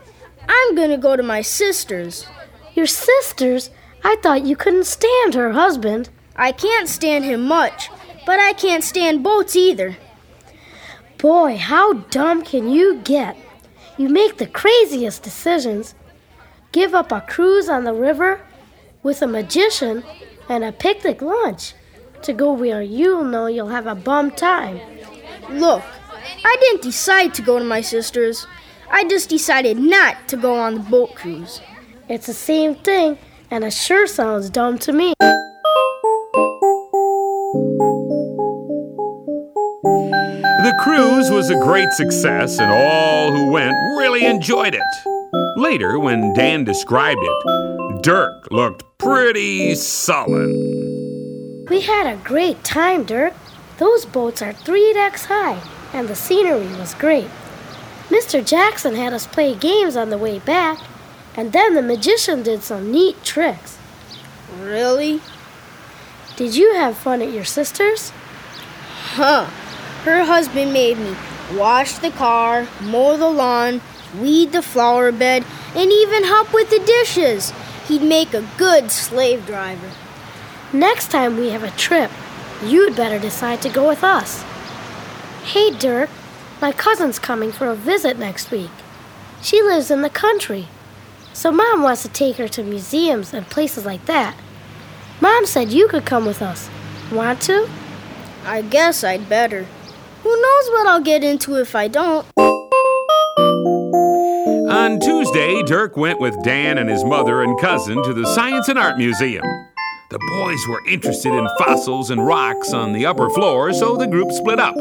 I'm 0.53 0.75
gonna 0.75 0.97
go 0.97 1.15
to 1.15 1.23
my 1.23 1.41
sister's. 1.41 2.27
Your 2.73 2.85
sister's? 2.85 3.69
I 4.03 4.17
thought 4.21 4.45
you 4.45 4.57
couldn't 4.57 4.85
stand 4.85 5.33
her 5.33 5.53
husband. 5.53 6.09
I 6.35 6.51
can't 6.51 6.89
stand 6.89 7.23
him 7.23 7.43
much, 7.47 7.89
but 8.25 8.39
I 8.39 8.51
can't 8.51 8.83
stand 8.83 9.23
boats 9.23 9.55
either. 9.55 9.95
Boy, 11.17 11.55
how 11.55 11.93
dumb 11.93 12.43
can 12.43 12.69
you 12.69 12.99
get? 13.03 13.37
You 13.97 14.09
make 14.09 14.37
the 14.37 14.47
craziest 14.47 15.23
decisions. 15.23 15.95
Give 16.73 16.93
up 16.93 17.11
a 17.11 17.21
cruise 17.21 17.69
on 17.69 17.85
the 17.85 17.93
river 17.93 18.41
with 19.03 19.21
a 19.21 19.27
magician 19.27 20.03
and 20.49 20.63
a 20.65 20.71
picnic 20.73 21.21
lunch 21.21 21.75
to 22.23 22.33
go 22.33 22.51
where 22.51 22.81
you'll 22.81 23.23
know 23.23 23.47
you'll 23.47 23.69
have 23.69 23.87
a 23.87 23.95
bum 23.95 24.31
time. 24.31 24.81
Look, 25.49 25.83
I 26.43 26.57
didn't 26.59 26.83
decide 26.83 27.33
to 27.35 27.41
go 27.41 27.57
to 27.57 27.65
my 27.65 27.81
sister's. 27.81 28.45
I 28.93 29.05
just 29.05 29.29
decided 29.29 29.79
not 29.79 30.27
to 30.27 30.35
go 30.37 30.53
on 30.53 30.75
the 30.75 30.81
boat 30.81 31.15
cruise. 31.15 31.61
It's 32.09 32.27
the 32.27 32.33
same 32.33 32.75
thing, 32.75 33.17
and 33.49 33.63
it 33.63 33.71
sure 33.71 34.05
sounds 34.05 34.49
dumb 34.49 34.77
to 34.79 34.91
me. 34.91 35.13
The 40.63 40.77
cruise 40.83 41.31
was 41.31 41.49
a 41.49 41.55
great 41.55 41.91
success, 41.93 42.59
and 42.59 42.69
all 42.69 43.31
who 43.31 43.49
went 43.49 43.73
really 43.97 44.25
enjoyed 44.25 44.75
it. 44.75 44.83
Later, 45.55 45.97
when 45.97 46.33
Dan 46.33 46.65
described 46.65 47.21
it, 47.23 48.03
Dirk 48.03 48.51
looked 48.51 48.83
pretty 48.97 49.73
sullen. 49.75 50.51
We 51.69 51.79
had 51.79 52.07
a 52.07 52.17
great 52.17 52.61
time, 52.65 53.05
Dirk. 53.05 53.33
Those 53.77 54.05
boats 54.05 54.41
are 54.41 54.51
three 54.51 54.91
decks 54.91 55.25
high, 55.25 55.61
and 55.93 56.09
the 56.09 56.15
scenery 56.15 56.67
was 56.77 56.93
great. 56.95 57.29
Mr. 58.11 58.45
Jackson 58.45 58.95
had 58.95 59.13
us 59.13 59.25
play 59.25 59.55
games 59.55 59.95
on 59.95 60.09
the 60.09 60.17
way 60.17 60.37
back, 60.39 60.77
and 61.33 61.53
then 61.53 61.75
the 61.75 61.81
magician 61.81 62.43
did 62.43 62.61
some 62.61 62.91
neat 62.91 63.23
tricks. 63.23 63.77
Really? 64.59 65.21
Did 66.35 66.53
you 66.53 66.73
have 66.73 66.97
fun 66.97 67.21
at 67.21 67.31
your 67.31 67.45
sister's? 67.45 68.09
Huh. 69.15 69.45
Her 70.03 70.25
husband 70.25 70.73
made 70.73 70.97
me 70.97 71.15
wash 71.53 71.99
the 71.99 72.11
car, 72.11 72.67
mow 72.81 73.15
the 73.15 73.29
lawn, 73.29 73.79
weed 74.19 74.51
the 74.51 74.61
flower 74.61 75.13
bed, 75.13 75.45
and 75.73 75.89
even 75.89 76.25
help 76.25 76.53
with 76.53 76.69
the 76.69 76.79
dishes. 76.79 77.53
He'd 77.87 78.01
make 78.01 78.33
a 78.33 78.45
good 78.57 78.91
slave 78.91 79.45
driver. 79.45 79.89
Next 80.73 81.11
time 81.11 81.37
we 81.37 81.51
have 81.51 81.63
a 81.63 81.71
trip, 81.71 82.11
you'd 82.61 82.97
better 82.97 83.19
decide 83.19 83.61
to 83.61 83.69
go 83.69 83.87
with 83.87 84.03
us. 84.03 84.43
Hey, 85.43 85.71
Dirk, 85.71 86.09
my 86.61 86.71
cousin's 86.71 87.17
coming 87.17 87.51
for 87.51 87.67
a 87.67 87.75
visit 87.75 88.19
next 88.19 88.51
week. 88.51 88.69
She 89.41 89.61
lives 89.63 89.89
in 89.89 90.03
the 90.03 90.09
country, 90.09 90.67
so 91.33 91.51
Mom 91.51 91.81
wants 91.81 92.03
to 92.03 92.09
take 92.09 92.35
her 92.35 92.47
to 92.49 92.63
museums 92.63 93.33
and 93.33 93.47
places 93.47 93.85
like 93.85 94.05
that. 94.05 94.35
Mom 95.19 95.47
said 95.47 95.71
you 95.71 95.87
could 95.87 96.05
come 96.05 96.25
with 96.25 96.41
us. 96.41 96.69
Want 97.11 97.41
to? 97.43 97.67
I 98.45 98.61
guess 98.61 99.03
I'd 99.03 99.27
better. 99.27 99.65
Who 100.21 100.29
knows 100.29 100.69
what 100.69 100.87
I'll 100.87 101.01
get 101.01 101.23
into 101.23 101.55
if 101.55 101.75
I 101.75 101.87
don't? 101.87 102.27
On 104.71 104.99
Tuesday, 104.99 105.63
Dirk 105.63 105.97
went 105.97 106.19
with 106.19 106.35
Dan 106.43 106.77
and 106.77 106.89
his 106.89 107.03
mother 107.03 107.41
and 107.41 107.59
cousin 107.59 108.03
to 108.03 108.13
the 108.13 108.25
Science 108.27 108.67
and 108.67 108.77
Art 108.77 108.97
Museum. 108.97 109.43
The 110.11 110.19
boys 110.43 110.67
were 110.67 110.85
interested 110.87 111.33
in 111.33 111.47
fossils 111.57 112.09
and 112.09 112.25
rocks 112.25 112.73
on 112.73 112.93
the 112.93 113.05
upper 113.05 113.29
floor, 113.29 113.73
so 113.73 113.95
the 113.95 114.07
group 114.07 114.31
split 114.31 114.59
up, 114.59 114.75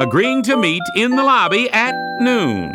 agreeing 0.00 0.42
to 0.42 0.56
meet 0.56 0.82
in 0.96 1.14
the 1.14 1.22
lobby 1.22 1.68
at 1.70 1.94
noon. 2.20 2.74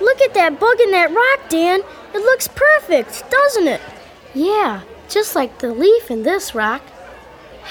Look 0.00 0.20
at 0.20 0.34
that 0.34 0.58
bug 0.58 0.80
in 0.80 0.90
that 0.90 1.12
rock, 1.12 1.48
Dan. 1.48 1.80
It 2.12 2.18
looks 2.18 2.48
perfect, 2.48 3.24
doesn't 3.30 3.68
it? 3.68 3.80
Yeah, 4.34 4.82
just 5.08 5.36
like 5.36 5.60
the 5.60 5.72
leaf 5.72 6.10
in 6.10 6.24
this 6.24 6.52
rock. 6.52 6.82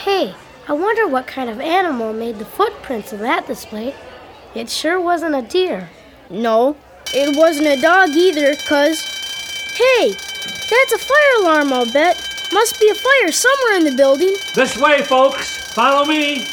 Hey, 0.06 0.34
I 0.70 0.74
wonder 0.74 1.06
what 1.06 1.28
kind 1.28 1.50
of 1.50 1.60
animal 1.60 2.14
made 2.14 2.40
the 2.40 2.46
footprints 2.46 3.12
in 3.12 3.20
that 3.20 3.46
display. 3.46 3.94
It 4.56 4.70
sure 4.70 5.00
wasn't 5.00 5.36
a 5.36 5.42
deer. 5.42 5.90
No, 6.30 6.78
it 7.14 7.36
wasn't 7.36 7.68
a 7.68 7.82
dog 7.82 8.12
either, 8.12 8.56
cuz. 8.56 9.02
Hey, 9.76 10.12
that's 10.12 10.94
a 10.94 10.98
fire 10.98 11.42
alarm, 11.42 11.74
I'll 11.74 11.92
bet. 11.92 12.16
Must 12.54 12.80
be 12.80 12.90
a 12.90 12.96
fire 12.96 13.32
somewhere 13.34 13.76
in 13.76 13.84
the 13.84 13.96
building. 13.98 14.34
This 14.56 14.78
way, 14.78 15.02
folks. 15.02 15.74
Follow 15.74 16.06
me. 16.06 16.48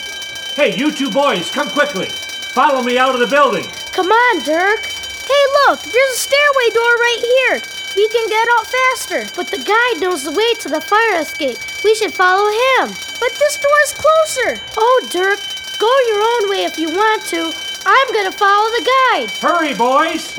Hey, 0.59 0.75
you 0.75 0.91
two 0.91 1.09
boys, 1.09 1.53
come 1.53 1.71
quickly. 1.71 2.07
Follow 2.51 2.83
me 2.83 2.99
out 2.99 3.15
of 3.15 3.21
the 3.21 3.29
building. 3.29 3.63
Come 3.93 4.11
on, 4.11 4.43
Dirk. 4.43 4.83
Hey, 4.83 5.45
look, 5.63 5.79
there's 5.79 6.15
a 6.15 6.19
stairway 6.19 6.69
door 6.75 6.95
right 6.99 7.23
here. 7.23 7.63
We 7.95 8.09
can 8.09 8.29
get 8.29 8.49
out 8.59 8.67
faster. 8.67 9.31
But 9.37 9.53
the 9.53 9.63
guide 9.63 10.01
knows 10.01 10.25
the 10.25 10.33
way 10.33 10.55
to 10.55 10.69
the 10.69 10.81
fire 10.81 11.21
escape. 11.21 11.59
We 11.85 11.95
should 11.95 12.13
follow 12.13 12.51
him. 12.51 12.89
But 12.89 13.39
this 13.39 13.57
door's 13.57 14.03
closer. 14.03 14.61
Oh, 14.77 15.09
Dirk, 15.13 15.39
go 15.79 15.95
your 16.09 16.23
own 16.27 16.51
way 16.51 16.65
if 16.65 16.77
you 16.77 16.91
want 16.91 17.23
to. 17.27 17.68
I'm 17.87 18.13
gonna 18.13 18.33
follow 18.33 18.69
the 18.71 18.85
guide. 18.85 19.31
Hurry, 19.41 19.75
boys. 19.75 20.37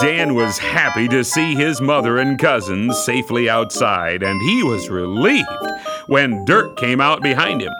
Dan 0.00 0.34
was 0.34 0.58
happy 0.58 1.08
to 1.08 1.24
see 1.24 1.54
his 1.54 1.80
mother 1.80 2.18
and 2.18 2.38
cousins 2.38 2.96
safely 3.04 3.48
outside, 3.48 4.22
and 4.22 4.40
he 4.42 4.62
was 4.62 4.88
relieved 4.88 5.48
when 6.06 6.44
Dirk 6.44 6.76
came 6.76 7.00
out 7.00 7.22
behind 7.22 7.62
him. 7.62 7.72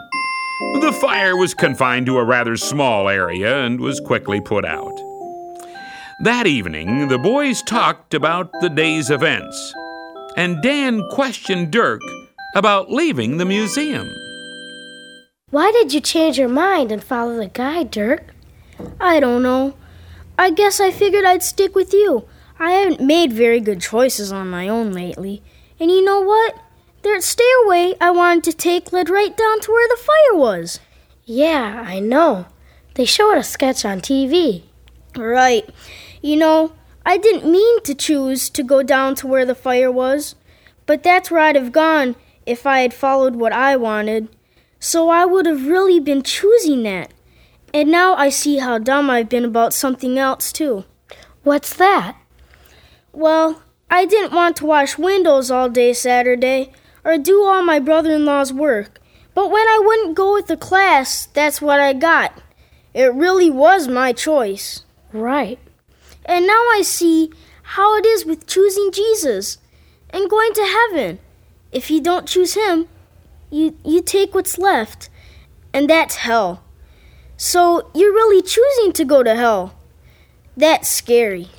The 0.81 0.97
fire 1.01 1.35
was 1.37 1.53
confined 1.53 2.05
to 2.07 2.17
a 2.17 2.23
rather 2.23 2.55
small 2.57 3.09
area 3.09 3.63
and 3.63 3.79
was 3.79 3.99
quickly 3.99 4.41
put 4.41 4.65
out. 4.65 4.99
That 6.23 6.47
evening, 6.47 7.09
the 7.09 7.19
boys 7.19 7.61
talked 7.61 8.13
about 8.13 8.51
the 8.61 8.69
day's 8.69 9.11
events, 9.11 9.73
and 10.35 10.61
Dan 10.63 11.07
questioned 11.11 11.71
Dirk 11.71 12.01
about 12.55 12.89
leaving 12.91 13.37
the 13.37 13.45
museum. 13.45 14.07
Why 15.49 15.71
did 15.71 15.93
you 15.93 16.01
change 16.01 16.37
your 16.37 16.49
mind 16.49 16.91
and 16.91 17.01
follow 17.01 17.37
the 17.37 17.47
guide, 17.47 17.89
Dirk? 17.89 18.35
I 18.99 19.21
don't 19.21 19.41
know. 19.41 19.75
I 20.37 20.49
guess 20.49 20.81
I 20.81 20.91
figured 20.91 21.23
I'd 21.23 21.41
stick 21.41 21.73
with 21.73 21.93
you. 21.93 22.27
I 22.59 22.71
haven't 22.71 22.99
made 22.99 23.31
very 23.31 23.61
good 23.61 23.79
choices 23.79 24.29
on 24.29 24.49
my 24.49 24.67
own 24.67 24.91
lately. 24.91 25.41
And 25.79 25.89
you 25.89 26.03
know 26.03 26.19
what? 26.19 26.55
That 27.03 27.23
stairway 27.23 27.95
I 28.01 28.11
wanted 28.11 28.43
to 28.43 28.57
take 28.57 28.91
led 28.91 29.09
right 29.09 29.37
down 29.37 29.61
to 29.61 29.71
where 29.71 29.87
the 29.87 30.03
fire 30.03 30.37
was. 30.37 30.81
Yeah, 31.23 31.81
I 31.87 32.01
know. 32.01 32.47
They 32.95 33.05
showed 33.05 33.37
a 33.37 33.43
sketch 33.43 33.85
on 33.85 34.01
TV. 34.01 34.63
Right. 35.15 35.69
You 36.21 36.35
know, 36.35 36.73
I 37.05 37.17
didn't 37.17 37.49
mean 37.49 37.81
to 37.83 37.95
choose 37.95 38.49
to 38.49 38.63
go 38.63 38.83
down 38.83 39.15
to 39.15 39.27
where 39.27 39.45
the 39.45 39.55
fire 39.55 39.93
was, 39.93 40.35
but 40.85 41.03
that's 41.03 41.31
where 41.31 41.39
I'd 41.39 41.55
have 41.55 41.71
gone 41.71 42.17
if 42.45 42.67
I 42.67 42.79
had 42.79 42.93
followed 42.93 43.37
what 43.37 43.53
I 43.53 43.77
wanted. 43.77 44.27
So 44.79 45.09
I 45.09 45.25
would 45.25 45.45
have 45.45 45.67
really 45.67 45.99
been 45.99 46.23
choosing 46.23 46.83
that. 46.83 47.13
And 47.73 47.89
now 47.89 48.15
I 48.15 48.29
see 48.29 48.57
how 48.57 48.77
dumb 48.77 49.09
I've 49.09 49.29
been 49.29 49.45
about 49.45 49.73
something 49.73 50.17
else, 50.17 50.51
too. 50.51 50.85
What's 51.43 51.75
that? 51.75 52.17
Well, 53.11 53.61
I 53.89 54.05
didn't 54.05 54.33
want 54.33 54.57
to 54.57 54.65
wash 54.65 54.97
windows 54.97 55.49
all 55.49 55.69
day 55.69 55.93
Saturday 55.93 56.71
or 57.03 57.17
do 57.17 57.43
all 57.43 57.63
my 57.63 57.79
brother 57.79 58.13
in 58.13 58.25
law's 58.25 58.53
work. 58.53 58.99
But 59.33 59.51
when 59.51 59.67
I 59.67 59.81
wouldn't 59.83 60.15
go 60.15 60.33
with 60.33 60.47
the 60.47 60.57
class, 60.57 61.27
that's 61.27 61.61
what 61.61 61.79
I 61.79 61.93
got. 61.93 62.41
It 62.93 63.13
really 63.13 63.49
was 63.49 63.87
my 63.87 64.11
choice. 64.11 64.83
Right. 65.13 65.59
And 66.25 66.45
now 66.45 66.53
I 66.73 66.81
see 66.83 67.31
how 67.61 67.95
it 67.97 68.05
is 68.05 68.25
with 68.25 68.47
choosing 68.47 68.91
Jesus 68.91 69.57
and 70.09 70.29
going 70.29 70.53
to 70.53 70.87
heaven. 70.89 71.19
If 71.71 71.91
you 71.91 72.01
don't 72.01 72.27
choose 72.27 72.55
him, 72.55 72.87
you 73.49 73.77
you 73.83 74.01
take 74.01 74.33
what's 74.33 74.57
left, 74.57 75.09
and 75.73 75.89
that's 75.89 76.17
hell. 76.17 76.63
So 77.37 77.89
you're 77.93 78.13
really 78.13 78.41
choosing 78.41 78.93
to 78.93 79.05
go 79.05 79.23
to 79.23 79.35
hell. 79.35 79.75
That's 80.55 80.87
scary. 80.89 81.49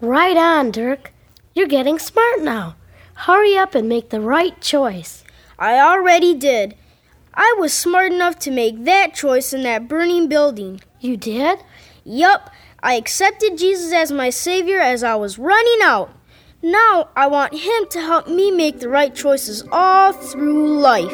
Right 0.00 0.36
on, 0.36 0.70
Dirk. 0.70 1.12
You're 1.54 1.68
getting 1.68 1.98
smart 1.98 2.42
now. 2.42 2.76
Hurry 3.14 3.56
up 3.56 3.74
and 3.74 3.88
make 3.88 4.10
the 4.10 4.20
right 4.20 4.60
choice. 4.60 5.24
I 5.58 5.78
already 5.78 6.34
did. 6.34 6.76
I 7.34 7.54
was 7.58 7.72
smart 7.72 8.12
enough 8.12 8.38
to 8.40 8.50
make 8.50 8.84
that 8.84 9.14
choice 9.14 9.52
in 9.52 9.62
that 9.62 9.88
burning 9.88 10.28
building. 10.28 10.80
You 11.00 11.16
did? 11.16 11.60
Yup. 12.04 12.50
I 12.82 12.94
accepted 12.94 13.56
Jesus 13.56 13.92
as 13.92 14.12
my 14.12 14.28
Savior 14.28 14.80
as 14.80 15.02
I 15.04 15.14
was 15.14 15.38
running 15.38 15.78
out. 15.82 16.10
Now 16.64 17.08
I 17.16 17.26
want 17.26 17.54
Him 17.54 17.86
to 17.90 18.00
help 18.00 18.28
me 18.28 18.52
make 18.52 18.78
the 18.78 18.88
right 18.88 19.12
choices 19.12 19.64
all 19.72 20.12
through 20.12 20.78
life. 20.78 21.10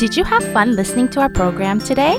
Did 0.00 0.16
you 0.16 0.24
have 0.24 0.42
fun 0.52 0.74
listening 0.74 1.08
to 1.10 1.20
our 1.20 1.28
program 1.28 1.78
today? 1.78 2.18